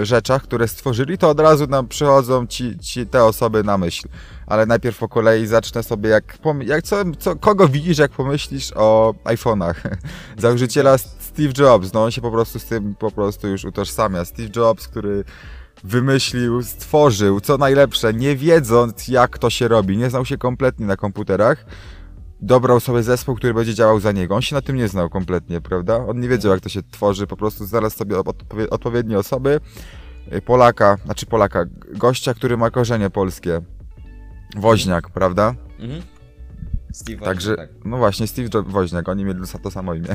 [0.00, 4.08] y, rzeczach, które stworzyli, to od razu nam przychodzą ci, ci te osoby na myśl.
[4.46, 9.14] Ale najpierw po kolei zacznę sobie, jak, jak co, co, kogo widzisz, jak pomyślisz o
[9.24, 9.74] iPhone'ach.
[10.38, 14.24] Założyciela Steve Jobs, no on się po prostu z tym po prostu już utożsamia.
[14.24, 15.24] Steve Jobs, który
[15.84, 20.96] wymyślił, stworzył, co najlepsze, nie wiedząc jak to się robi, nie znał się kompletnie na
[20.96, 21.66] komputerach,
[22.44, 24.34] dobrał sobie zespół, który będzie działał za niego.
[24.34, 25.96] On się na tym nie znał kompletnie, prawda?
[25.96, 29.60] On nie wiedział, jak to się tworzy, po prostu znalazł sobie odpowie- odpowiednie osoby.
[30.32, 33.60] Y, Polaka, znaczy Polaka, gościa, który ma korzenie polskie.
[34.56, 35.54] Woźniak, prawda?
[35.78, 36.02] Mhm.
[36.94, 37.70] Steve Także, tak.
[37.84, 40.08] no właśnie, Steve Jobs, Woźniak, oni mieli to samo imię.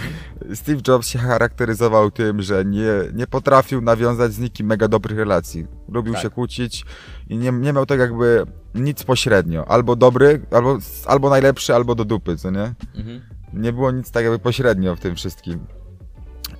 [0.54, 5.66] Steve Jobs się charakteryzował tym, że nie, nie potrafił nawiązać z nikim mega dobrych relacji.
[5.88, 6.22] Lubił Tak.
[6.22, 6.84] się kłócić
[7.28, 9.68] i nie, nie miał tak jakby nic pośrednio.
[9.68, 12.74] Albo dobry, albo, albo najlepszy, albo do dupy, co nie?
[12.94, 13.20] Mhm.
[13.52, 15.66] Nie było nic tak jakby pośrednio w tym wszystkim.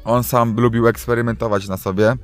[0.05, 2.15] On sam lubił eksperymentować na sobie.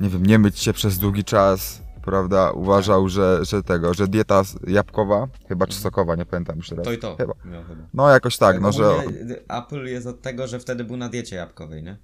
[0.00, 2.50] Nie wiem, nie myć się przez długi czas, prawda?
[2.50, 6.84] Uważał, że, że tego, że dieta jabłkowa, chyba czy sokowa, nie pamiętam już teraz.
[6.84, 7.34] To i to Chyba.
[7.44, 7.82] miał chyba.
[7.94, 8.96] No jakoś tak, no że...
[8.96, 11.96] Ogólnie Apple jest od tego, że wtedy był na diecie jabłkowej, nie?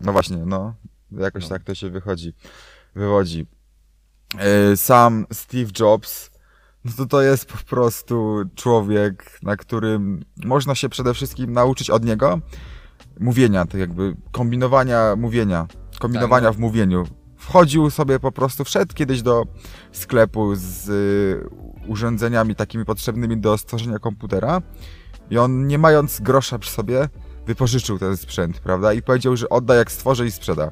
[0.00, 0.74] No właśnie, no.
[1.12, 1.48] Jakoś No.
[1.48, 2.34] tak to się wychodzi,
[2.94, 3.46] wywodzi.
[4.38, 6.30] E, Sam Steve Jobs,
[6.84, 12.04] no to to jest po prostu człowiek, na którym można się przede wszystkim nauczyć od
[12.04, 12.40] niego
[13.20, 15.66] mówienia, tak jakby kombinowania mówienia,
[15.98, 16.58] kombinowania Tak, no.
[16.58, 17.04] w mówieniu.
[17.42, 19.44] Wchodził sobie po prostu, wszedł kiedyś do
[19.92, 21.48] sklepu z y,
[21.88, 24.62] urządzeniami takimi potrzebnymi do stworzenia komputera
[25.30, 27.08] i on nie mając grosza przy sobie
[27.46, 28.92] wypożyczył ten sprzęt, prawda?
[28.92, 30.70] I powiedział, że odda jak stworzy i sprzeda.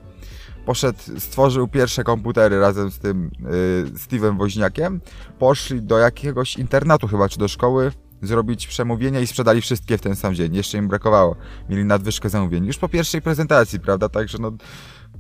[0.67, 5.01] Poszedł, stworzył pierwsze komputery razem z tym y, Steve'em Woźniakiem.
[5.39, 10.17] Poszli do jakiegoś internatu chyba, czy do szkoły, zrobić przemówienia i sprzedali wszystkie w ten
[10.17, 10.55] sam dzień.
[10.55, 11.37] Jeszcze im brakowało.
[11.69, 12.67] Mieli nadwyżkę zamówień.
[12.67, 14.09] Już po pierwszej prezentacji, prawda?
[14.09, 14.53] Także no,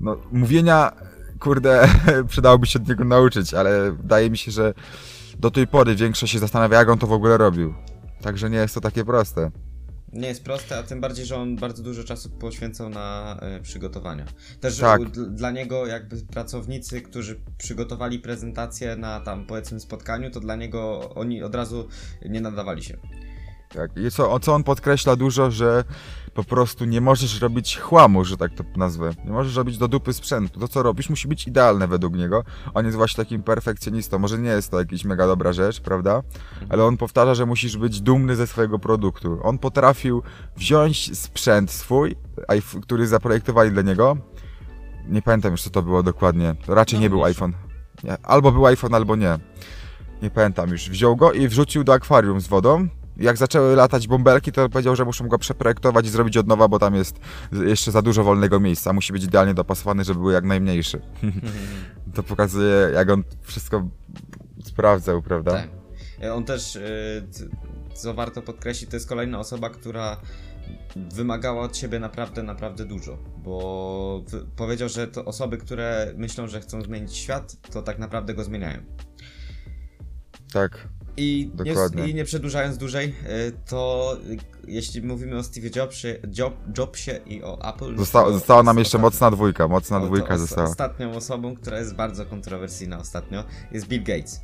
[0.00, 0.92] no mówienia,
[1.40, 1.88] kurde,
[2.28, 4.74] przydałoby się od niego nauczyć, ale wydaje mi się, że
[5.38, 7.74] do tej pory większość się zastanawia, jak on to w ogóle robił.
[8.22, 9.50] Także nie jest to takie proste.
[10.12, 14.24] Nie jest proste, a tym bardziej, że on bardzo dużo czasu poświęcał na e, przygotowania.
[14.60, 15.10] Też Tak.
[15.10, 21.42] dla niego jakby pracownicy, którzy przygotowali prezentację na tam powiedzmy spotkaniu, to dla niego oni
[21.42, 21.88] od razu
[22.28, 22.96] nie nadawali się.
[23.74, 23.90] Tak.
[23.96, 25.84] I co, co on podkreśla dużo, że
[26.34, 29.10] po prostu nie możesz robić chłamu, że tak to nazwę.
[29.24, 30.60] Nie możesz robić do dupy sprzętu.
[30.60, 32.44] To, co robisz, musi być idealne według niego.
[32.74, 34.18] On jest właśnie takim perfekcjonistą.
[34.18, 36.22] Może nie jest to jakaś mega dobra rzecz, prawda?
[36.68, 39.40] Ale on powtarza, że musisz być dumny ze swojego produktu.
[39.42, 40.22] On potrafił
[40.56, 42.16] wziąć sprzęt swój,
[42.82, 44.16] który zaprojektowali dla niego.
[45.08, 46.54] Nie pamiętam już, co to było dokładnie.
[46.66, 47.52] To raczej No, nie był iPhone.
[48.04, 48.16] Nie.
[48.22, 49.38] Albo był iPhone, albo nie.
[50.22, 50.90] Nie pamiętam już.
[50.90, 52.88] Wziął go i wrzucił do akwarium z wodą.
[53.20, 56.78] Jak zaczęły latać bąbelki, to powiedział, że muszą go przeprojektować i zrobić od nowa, bo
[56.78, 57.20] tam jest
[57.52, 58.92] jeszcze za dużo wolnego miejsca.
[58.92, 61.00] Musi być idealnie dopasowany, żeby był jak najmniejszy.
[62.14, 63.88] to pokazuje, jak on wszystko
[64.64, 65.50] sprawdzał, prawda?
[65.50, 65.68] Tak.
[66.32, 66.80] On też, e,
[67.94, 70.16] co warto podkreślić, to jest kolejna osoba, która
[70.96, 74.24] wymagała od siebie naprawdę, naprawdę dużo, bo
[74.56, 78.82] powiedział, że to osoby, które myślą, że chcą zmienić świat, to tak naprawdę go zmieniają.
[80.52, 80.88] Tak.
[81.20, 82.08] I nie.
[82.08, 83.14] I nie przedłużając dłużej,
[83.48, 87.96] y, to y, jeśli mówimy o Steve Jobsie, Job, Jobsie i o Apple.
[87.98, 90.68] Zosta została nam jeszcze mocna dwójka, mocna no dwójka os- została.
[90.68, 94.40] Ostatnią osobą, która jest bardzo kontrowersyjna ostatnio, jest Bill Gates.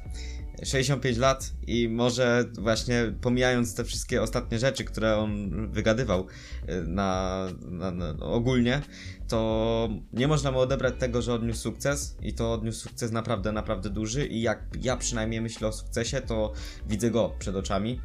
[0.64, 6.26] 65 lat i może właśnie pomijając te wszystkie ostatnie rzeczy, które on wygadywał
[6.68, 8.82] y, na, na, na ogólnie,
[9.28, 13.90] to nie można mu odebrać tego, że odniósł sukces i to odniósł sukces naprawdę, naprawdę
[13.90, 16.52] duży i jak ja przynajmniej myślę o sukcesie, to
[16.88, 18.00] widzę go przed oczami.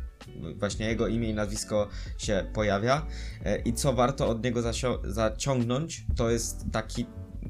[0.55, 1.87] Właśnie jego imię i nazwisko
[2.17, 3.07] się pojawia.
[3.45, 4.61] E, I co warto od niego
[5.03, 7.05] zaciągnąć, to jest taki.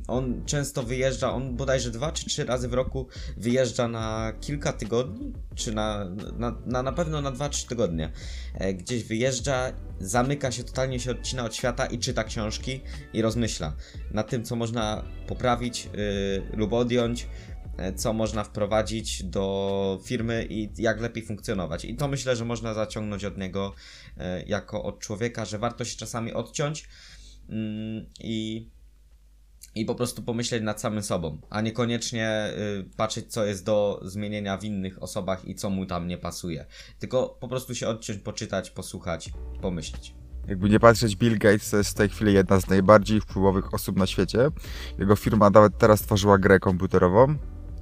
[0.07, 5.33] On często wyjeżdża, on bodajże dwa czy trzy razy w roku wyjeżdża na kilka tygodni,
[5.55, 6.05] czy na,
[6.37, 8.11] na, na, na pewno na dwa, trzy tygodnie.
[8.53, 12.81] E, Gdzieś wyjeżdża, zamyka się, totalnie się odcina od świata i czyta książki
[13.13, 13.73] i rozmyśla
[14.11, 17.27] nad tym, co można poprawić yy, lub odjąć,
[17.77, 21.85] e, co można wprowadzić do firmy i jak lepiej funkcjonować.
[21.85, 23.73] I to myślę, że można zaciągnąć od niego
[24.17, 26.89] e, jako od człowieka, że warto się czasami odciąć
[27.49, 28.69] mm, i,
[29.75, 34.57] i po prostu pomyśleć nad samym sobą, a niekoniecznie y, patrzeć, co jest do zmienienia
[34.57, 36.65] w innych osobach i co mu tam nie pasuje.
[36.99, 39.29] Tylko po prostu się odciąć, poczytać, posłuchać,
[39.61, 40.15] pomyśleć.
[40.47, 43.97] Jakby nie patrzeć, Bill Gates to jest w tej chwili jedna z najbardziej wpływowych osób
[43.97, 44.39] na świecie.
[44.99, 47.35] Jego firma nawet teraz stworzyła grę komputerową,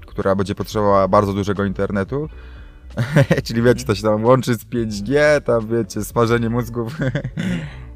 [0.07, 2.29] która będzie potrzebowała bardzo dużego internetu.
[3.45, 6.97] Czyli wiecie, to się tam łączy z 5G, tam wiecie, smażenie mózgów.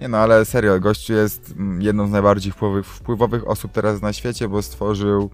[0.00, 4.12] Nie no, ale serio, gościu jest mm, jedną z najbardziej wpływowych, wpływowych osób teraz na
[4.12, 5.30] świecie, bo stworzył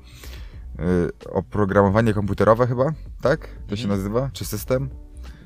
[1.27, 3.49] y, oprogramowanie komputerowe chyba, tak?
[3.69, 4.01] To się Mhm.
[4.01, 4.31] nazywa?
[4.33, 4.91] Czy system?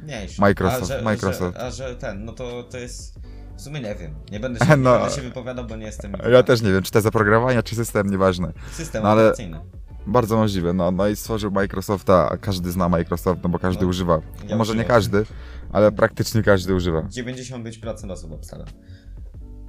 [0.02, 0.40] Mniejszy.
[0.40, 1.56] Microsoft, a że, Microsoft.
[1.56, 3.20] Że, a że ten, no to, to jest...
[3.56, 4.14] W sumie nie wiem.
[4.32, 4.92] Nie będę się, No.
[4.94, 6.12] nie będę się wypowiadał, bo nie jestem...
[6.32, 8.52] Ja też nie wiem, czy to jest oprogramowanie, czy system, nieważne.
[8.72, 9.60] System No ale- operacyjny.
[10.06, 13.88] Bardzo możliwe, no, no i stworzył Microsofta, a każdy zna Microsoft, no bo każdy No.
[13.88, 14.14] używa.
[14.14, 14.96] Ja No, może nie używam.
[14.96, 15.24] każdy,
[15.72, 17.00] ale praktycznie każdy używa.
[17.00, 18.64] 95% osób obstawia.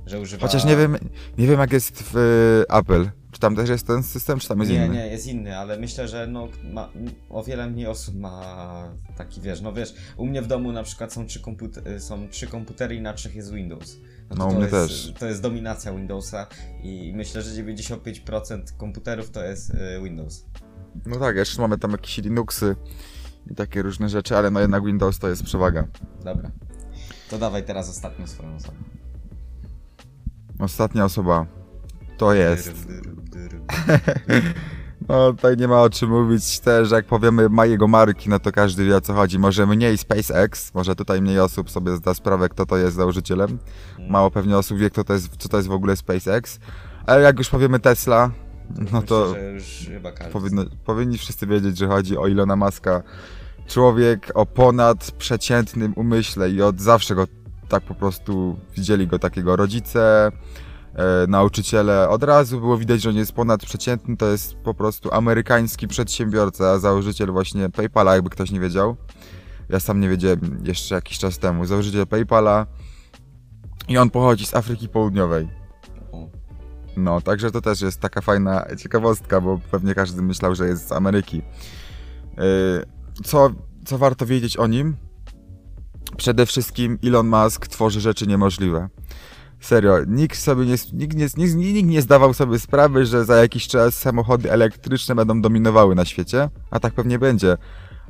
[0.06, 0.48] Że używa...
[0.48, 0.98] Chociaż nie wiem,
[1.38, 3.10] nie wiem jak jest w y, Apple.
[3.32, 4.96] Czy tam też jest ten system, czy tam jest nie, inny?
[4.96, 6.90] nie, jest inny, ale myślę, że no, ma,
[7.30, 11.14] o wiele mniej osób ma taki, wiesz, no wiesz, u mnie w domu na przykład
[11.14, 11.42] są trzy,
[12.00, 13.98] są trzy komputery i na trzech jest Windows.
[14.30, 15.14] to No, u mnie jest, też.
[15.20, 16.48] To jest dominacja Windowsa
[16.84, 20.46] i myślę, że 95% komputerów to jest y, Windows.
[21.06, 22.76] No tak, jeszcze mamy tam jakieś Linuxy
[23.52, 25.88] i takie różne rzeczy, ale no jednak Windows to jest przewaga.
[26.24, 26.52] Dobra.
[27.30, 28.78] To dawaj teraz ostatnią swoją osobę.
[30.60, 31.46] Ostatnia osoba
[32.18, 32.72] to jest.
[35.10, 38.52] No tutaj nie ma o czym mówić też, jak powiemy ma jego marki, no to
[38.52, 39.40] każdy wie o co chodzi.
[39.40, 43.60] Może mniej SpaceX, może tutaj mniej osób sobie zda sprawę, kto to jest założycielem.
[44.10, 46.60] Mało pewnie osób wie, kto to jest, co to jest w ogóle SpaceX.
[47.06, 48.32] Ale jak już powiemy Tesla,
[48.92, 53.04] no to Myślę, powinno, powinni wszyscy wiedzieć, że chodzi o Ilona Maska.
[53.68, 57.28] Człowiek o ponad przeciętnym umyśle i od zawsze go
[57.70, 60.32] tak po prostu widzieli go takiego rodzice,
[60.96, 62.10] e, nauczyciele.
[62.10, 67.32] Od razu było widać, że on jest ponadprzeciętny, to jest po prostu amerykański przedsiębiorca, założyciel
[67.32, 68.96] właśnie PayPala, jakby ktoś nie wiedział.
[69.70, 71.66] Ja sam nie wiedziałem jeszcze jakiś czas temu.
[71.66, 72.66] Założyciel PayPala
[73.88, 75.61] i on pochodzi z Afryki Południowej.
[76.98, 80.92] No, także to też jest taka fajna ciekawostka, bo pewnie każdy myślał, że jest z
[80.92, 81.42] Ameryki.
[82.38, 82.44] Yy,
[83.24, 83.50] Co,
[83.86, 84.96] co warto wiedzieć o nim?
[86.18, 88.90] Przede wszystkim Elon Musk tworzy rzeczy niemożliwe.
[89.60, 93.68] Serio, nikt sobie nie, nikt nie, nikt, nikt nie zdawał sobie sprawy, że za jakiś
[93.68, 97.58] czas samochody elektryczne będą dominowały na świecie, a tak pewnie będzie.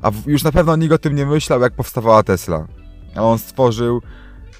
[0.02, 2.66] A już na pewno nikt o tym nie myślał, jak powstawała Tesla.
[3.16, 4.02] A on stworzył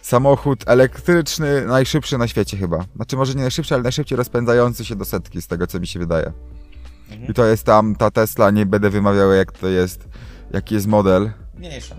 [0.02, 2.84] samochód elektryczny najszybszy na świecie chyba.
[2.96, 5.98] Znaczy może nie najszybszy, ale najszybciej rozpędzający się do setki, z tego co mi się
[5.98, 6.32] wydaje.
[7.10, 7.30] Mhm.
[7.30, 10.08] I to jest tam ta Tesla, nie będę wymawiał jak to jest,
[10.52, 11.96] jaki jest model, Mniejsza.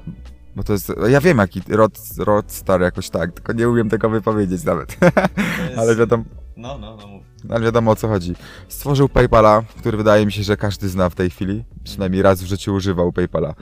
[0.56, 4.64] bo to jest, ja wiem jaki, Rod, Rodstar jakoś tak, tylko nie umiem tego wypowiedzieć
[4.64, 5.78] nawet, jest...
[5.80, 6.24] ale wiadomo,
[6.58, 7.24] No, no, no mów.
[7.50, 8.36] ale wiadomo o co chodzi.
[8.68, 12.46] Stworzył PayPala, który wydaje mi się, że każdy zna w tej chwili, przynajmniej raz w
[12.46, 13.54] życiu używał PayPala.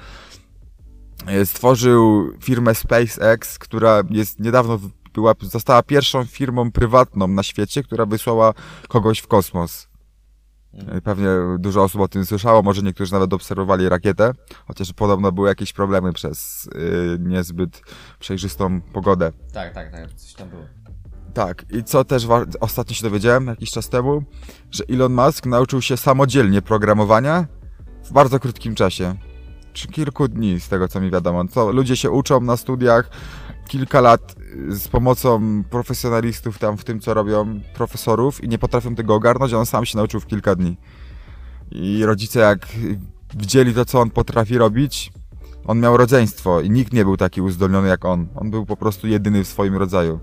[1.27, 4.79] E, Stworzył firmę SpaceX, która jest niedawno
[5.13, 8.53] była, została pierwszą firmą prywatną na świecie, która wysłała
[8.87, 9.87] kogoś w kosmos.
[10.73, 11.01] Mhm.
[11.01, 11.27] Pewnie
[11.59, 14.31] dużo osób o tym słyszało, może niektórzy nawet obserwowali rakietę,
[14.67, 17.81] chociaż podobno były jakieś problemy przez y, niezbyt
[18.19, 19.31] przejrzystą pogodę.
[19.53, 20.63] Tak, tak, tak, coś tam było.
[21.33, 22.27] Tak, i co też
[22.59, 24.23] ostatnio się dowiedziałem jakiś czas temu,
[24.71, 27.47] że Elon Musk nauczył się samodzielnie programowania
[28.03, 29.15] w bardzo krótkim czasie.
[29.73, 31.47] Czy kilku dni, z tego co mi wiadomo.
[31.47, 33.09] Co, ludzie się uczą na studiach
[33.67, 34.35] kilka lat
[34.69, 39.53] y, z pomocą profesjonalistów tam w tym, co robią, profesorów i nie potrafią tego ogarnąć,
[39.53, 40.77] a on sam się nauczył w kilka dni.
[41.71, 42.67] I rodzice jak
[43.35, 45.11] widzieli to, co on potrafi robić,
[45.67, 48.27] on miał rodzeństwo i nikt nie był taki uzdolniony jak on.
[48.35, 50.19] On był po prostu jedyny w swoim rodzaju.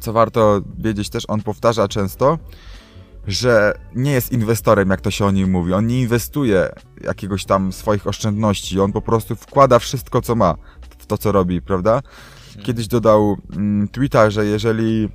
[0.00, 2.38] Co warto wiedzieć też, on powtarza często,
[3.26, 5.72] że nie jest inwestorem, jak to się o nim mówi.
[5.72, 6.68] On nie inwestuje
[7.00, 10.54] jakiegoś tam swoich oszczędności, on po prostu wkłada wszystko, co ma
[10.98, 12.02] w to, co robi, prawda?
[12.62, 15.08] Kiedyś dodał mm, tweeta, że jeżeli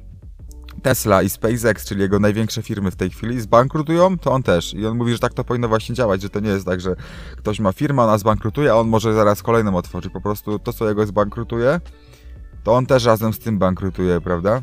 [0.82, 4.74] Tesla i SpaceX, czyli jego największe firmy w tej chwili, zbankrutują, to on też.
[4.74, 6.96] I on mówi, że tak to powinno właśnie działać, że to nie jest tak, że
[7.38, 10.10] ktoś ma firmę, ona zbankrutuje, a on może zaraz kolejną otworzy.
[10.10, 11.80] Po prostu to, co jego zbankrutuje,
[12.64, 14.62] to on też razem z tym bankrutuje, prawda?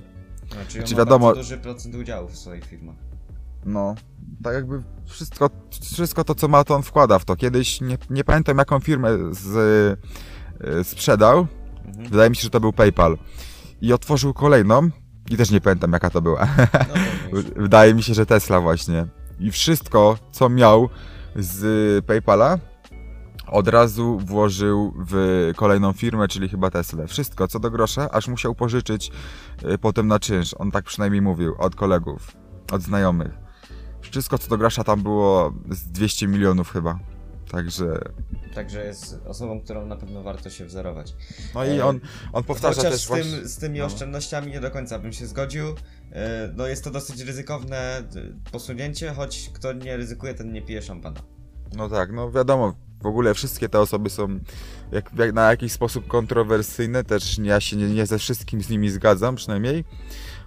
[0.52, 2.96] Znaczy, Znaczy on ma wiadomo- bardzo duży procent udziałów w swoich firmach.
[3.68, 3.94] No,
[4.42, 5.50] tak jakby wszystko,
[5.92, 7.36] wszystko to, co ma, to on wkłada w to.
[7.36, 9.56] Kiedyś, nie, nie pamiętam jaką firmę z,
[10.80, 11.46] y, sprzedał,
[11.88, 12.08] Mhm.
[12.08, 13.18] wydaje mi się, że to był PayPal.
[13.80, 14.88] I otworzył kolejną
[15.30, 16.48] i też nie pamiętam jaka to była.
[16.58, 16.66] No
[17.30, 17.44] to już.
[17.66, 19.06] wydaje mi się, że Tesla właśnie.
[19.40, 20.88] I wszystko, co miał
[21.36, 22.58] z PayPala,
[23.46, 27.06] od razu włożył w kolejną firmę, czyli chyba Tesla.
[27.06, 29.10] Wszystko, co do grosza, aż musiał pożyczyć
[29.74, 30.54] y, potem na czynsz.
[30.58, 32.36] On tak przynajmniej mówił, od kolegów,
[32.72, 33.47] od znajomych.
[34.10, 36.98] Wszystko, co do grosza tam było z 200 milionów chyba.
[37.50, 37.86] Także...
[38.54, 41.14] Także jest osobą, którą na pewno warto się wzorować.
[41.54, 42.00] No i E, on,
[42.32, 43.30] on powtarza Chociaż też z, właśnie...
[43.38, 43.84] tym, z tymi no.
[43.84, 45.66] oszczędnościami nie do końca bym się zgodził.
[46.12, 50.82] E, No jest to dosyć ryzykowne d- posunięcie, choć kto nie ryzykuje, ten nie pije
[50.82, 51.20] szampana.
[51.76, 54.28] No tak, no wiadomo, w ogóle wszystkie te osoby są
[54.92, 58.90] jak, jak, na jakiś sposób kontrowersyjne, też ja się nie, nie ze wszystkim z nimi
[58.90, 59.84] zgadzam przynajmniej,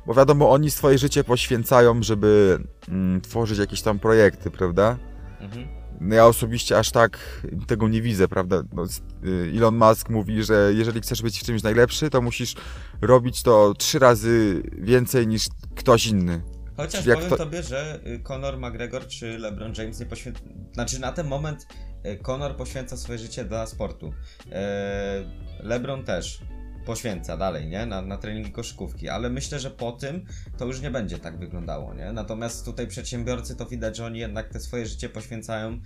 [0.06, 4.97] bo wiadomo, oni swoje życie poświęcają, żeby mm, tworzyć jakieś tam projekty, prawda?
[5.39, 5.68] Mhm.
[6.02, 7.20] No ja osobiście aż tak
[7.68, 8.64] tego nie widzę, prawda?
[8.74, 8.86] No,
[9.26, 12.56] y, Elon Musk mówi, że jeżeli chcesz być w czymś najlepszy, to musisz
[13.02, 16.41] robić to trzy razy więcej niż ktoś inny.
[16.78, 20.39] Chociaż powiem to- tobie, że y, Conor McGregor czy LeBron James nie poświęca...
[20.74, 21.68] Znaczy na ten moment
[22.06, 24.14] y, Conor poświęca swoje życie dla sportu.
[24.52, 25.24] E,
[25.60, 26.41] LeBron też
[26.86, 27.86] poświęca dalej, nie?
[27.86, 30.25] Na, na treningi koszykówki, ale myślę, że po tym
[30.57, 32.11] to już nie będzie tak wyglądało, nie?
[32.11, 35.77] Natomiast tutaj przedsiębiorcy to widać, że oni jednak te swoje życie poświęcają e,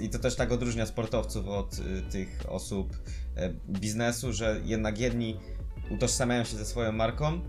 [0.00, 2.96] i to też tak odróżnia sportowców od y, tych osób
[3.36, 5.40] e, biznesu, że jednak jedni
[5.90, 7.40] utożsamiają się ze swoją marką,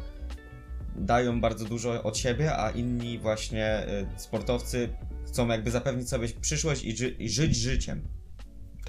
[0.95, 3.85] dają bardzo dużo od siebie, a inni właśnie
[4.17, 4.89] sportowcy
[5.27, 8.18] chcą jakby zapewnić sobie przyszłość i, ży- i żyć życiem.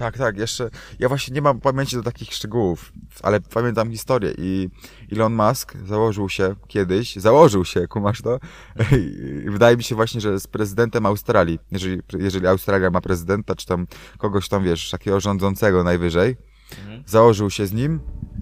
[0.01, 2.93] Tak, tak, jeszcze ja właśnie nie mam pamięci do takich szczegółów,
[3.23, 4.69] ale pamiętam historię i
[5.11, 8.39] Elon Musk założył się kiedyś, założył się, kumasz to?
[9.45, 13.65] I wydaje mi się właśnie, że z prezydentem Australii, jeżeli, jeżeli Australia ma prezydenta, czy
[13.65, 13.87] tam
[14.17, 16.35] kogoś tam, wiesz, takiego rządzącego najwyżej,
[16.79, 17.03] Mhm.
[17.05, 17.99] założył się z nim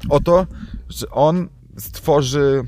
[0.09, 0.47] o to,
[0.89, 2.63] że on stworzy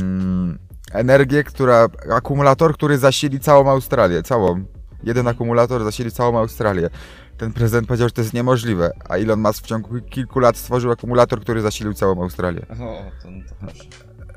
[0.00, 0.58] mm,
[0.92, 4.64] energię, która, akumulator, który zasili całą Australię, całą.
[5.02, 6.90] Jeden akumulator zasili całą Australię.
[7.38, 10.90] Ten prezydent powiedział, że to jest niemożliwe, a Elon Musk w ciągu kilku lat stworzył
[10.90, 12.66] akumulator, który zasilił całą Australię.
[12.70, 13.28] O, to,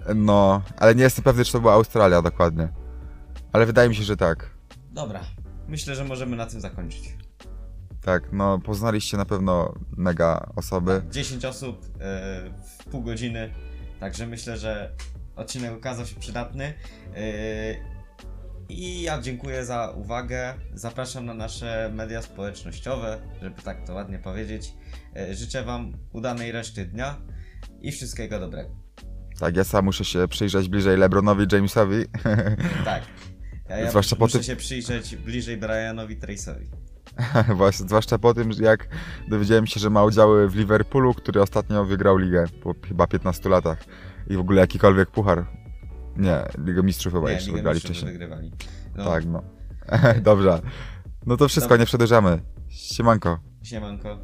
[0.05, 0.13] to.
[0.15, 2.69] No, ale nie jestem pewny, czy to była Australia dokładnie.
[3.53, 4.49] Ale wydaje mi się, że tak.
[4.91, 5.21] Dobra,
[5.67, 7.17] myślę, że możemy na tym zakończyć.
[8.01, 11.01] Tak, no poznaliście na pewno mega osoby.
[11.11, 11.89] 10 osób e,
[12.79, 13.53] w pół godziny,
[13.99, 14.91] także myślę, że
[15.35, 16.73] odcinek okazał się przydatny.
[17.15, 17.96] E,
[18.69, 20.53] I ja dziękuję za uwagę.
[20.73, 24.73] Zapraszam na nasze media społecznościowe, żeby tak to ładnie powiedzieć.
[25.15, 27.15] E, Życzę Wam udanej reszty dnia
[27.81, 28.69] i wszystkiego dobrego.
[29.39, 32.05] Tak, ja sam muszę się przyjrzeć bliżej LeBronowi Jamesowi.
[32.85, 33.03] Tak.
[33.69, 36.65] Ja, ja Zwłaszcza po muszę tym- się przyjrzeć bliżej Brianowi Trace'owi.
[37.55, 38.87] Właśnie, zwłaszcza po tym, jak
[39.29, 43.83] dowiedziałem się, że ma udziały w Liverpoolu, który ostatnio wygrał ligę po chyba 15 latach.
[44.29, 45.45] I w ogóle jakikolwiek puchar.
[46.17, 48.11] Nie, Ligę Mistrzów chyba Nie, jeszcze wygrali wcześniej.
[48.11, 48.51] wygrywali.
[48.95, 49.43] No, Tak, no.
[50.21, 50.61] Dobrze.
[51.25, 51.81] No to wszystko, Dobra.
[51.81, 52.39] nie przedłużamy.
[52.69, 53.39] Siemanko.
[53.63, 54.19] Siemanko.